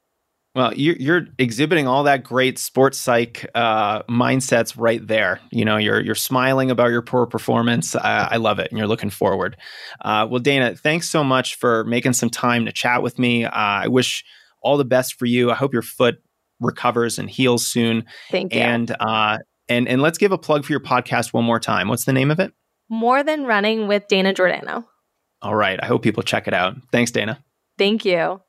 [0.56, 5.39] Well, you're, you're exhibiting all that great sports psych uh, mindsets right there.
[5.51, 7.95] You know, you're you're smiling about your poor performance.
[7.95, 9.58] Uh, I love it, and you're looking forward.
[10.01, 13.45] Uh, well, Dana, thanks so much for making some time to chat with me.
[13.45, 14.24] Uh, I wish
[14.62, 15.49] all the best for you.
[15.49, 16.22] I hope your foot
[16.60, 18.06] recovers and heals soon.
[18.30, 18.62] Thank you.
[18.62, 21.88] And uh, and and let's give a plug for your podcast one more time.
[21.88, 22.54] What's the name of it?
[22.89, 24.86] More than running with Dana Giordano.
[25.41, 25.80] All right.
[25.82, 26.76] I hope people check it out.
[26.91, 27.43] Thanks, Dana.
[27.78, 28.41] Thank you.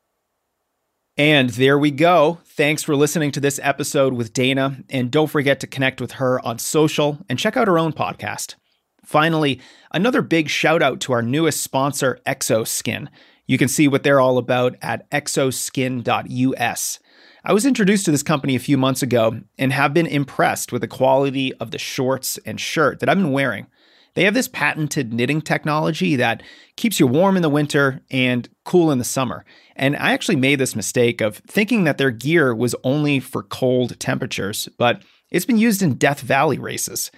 [1.17, 2.41] And there we go.
[2.45, 4.79] Thanks for listening to this episode with Dana.
[4.91, 8.57] And don't forget to connect with her on social and check out her own podcast.
[9.05, 9.61] Finally,
[9.93, 13.07] another big shout out to our newest sponsor, XOSKIN.
[13.47, 16.99] You can see what they're all about at xoskin.us.
[17.45, 20.81] I was introduced to this company a few months ago and have been impressed with
[20.81, 23.67] the quality of the shorts and shirt that I've been wearing.
[24.15, 26.43] They have this patented knitting technology that
[26.77, 29.45] keeps you warm in the winter and cool in the summer.
[29.77, 33.99] And I actually made this mistake of thinking that their gear was only for cold
[33.99, 37.11] temperatures, but it's been used in Death Valley races.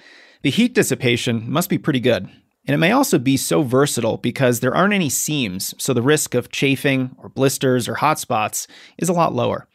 [0.43, 2.31] The heat dissipation must be pretty good.
[2.67, 6.35] And it may also be so versatile because there aren't any seams, so the risk
[6.35, 8.67] of chafing or blisters or hot spots
[8.99, 9.69] is a lot lower.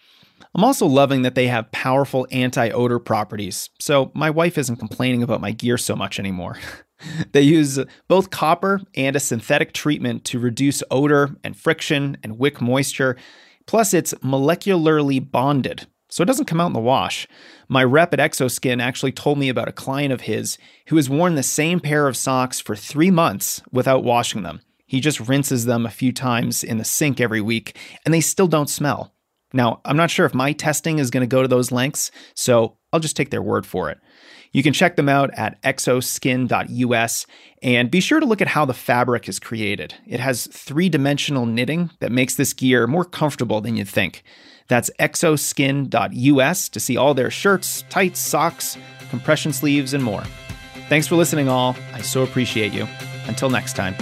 [0.53, 5.23] I'm also loving that they have powerful anti odor properties, so my wife isn't complaining
[5.23, 6.57] about my gear so much anymore.
[7.31, 7.79] they use
[8.09, 13.15] both copper and a synthetic treatment to reduce odor and friction and wick moisture.
[13.65, 17.27] Plus, it's molecularly bonded, so it doesn't come out in the wash.
[17.69, 21.35] My rep at XOSKIN actually told me about a client of his who has worn
[21.35, 24.59] the same pair of socks for three months without washing them.
[24.85, 28.47] He just rinses them a few times in the sink every week, and they still
[28.47, 29.13] don't smell.
[29.53, 32.77] Now, I'm not sure if my testing is going to go to those lengths, so
[32.93, 33.99] I'll just take their word for it.
[34.53, 37.25] You can check them out at xoskin.us
[37.63, 39.95] and be sure to look at how the fabric is created.
[40.05, 44.23] It has three dimensional knitting that makes this gear more comfortable than you'd think.
[44.67, 48.77] That's xoskin.us to see all their shirts, tights, socks,
[49.09, 50.23] compression sleeves, and more.
[50.89, 51.75] Thanks for listening, all.
[51.93, 52.87] I so appreciate you.
[53.27, 53.95] Until next time.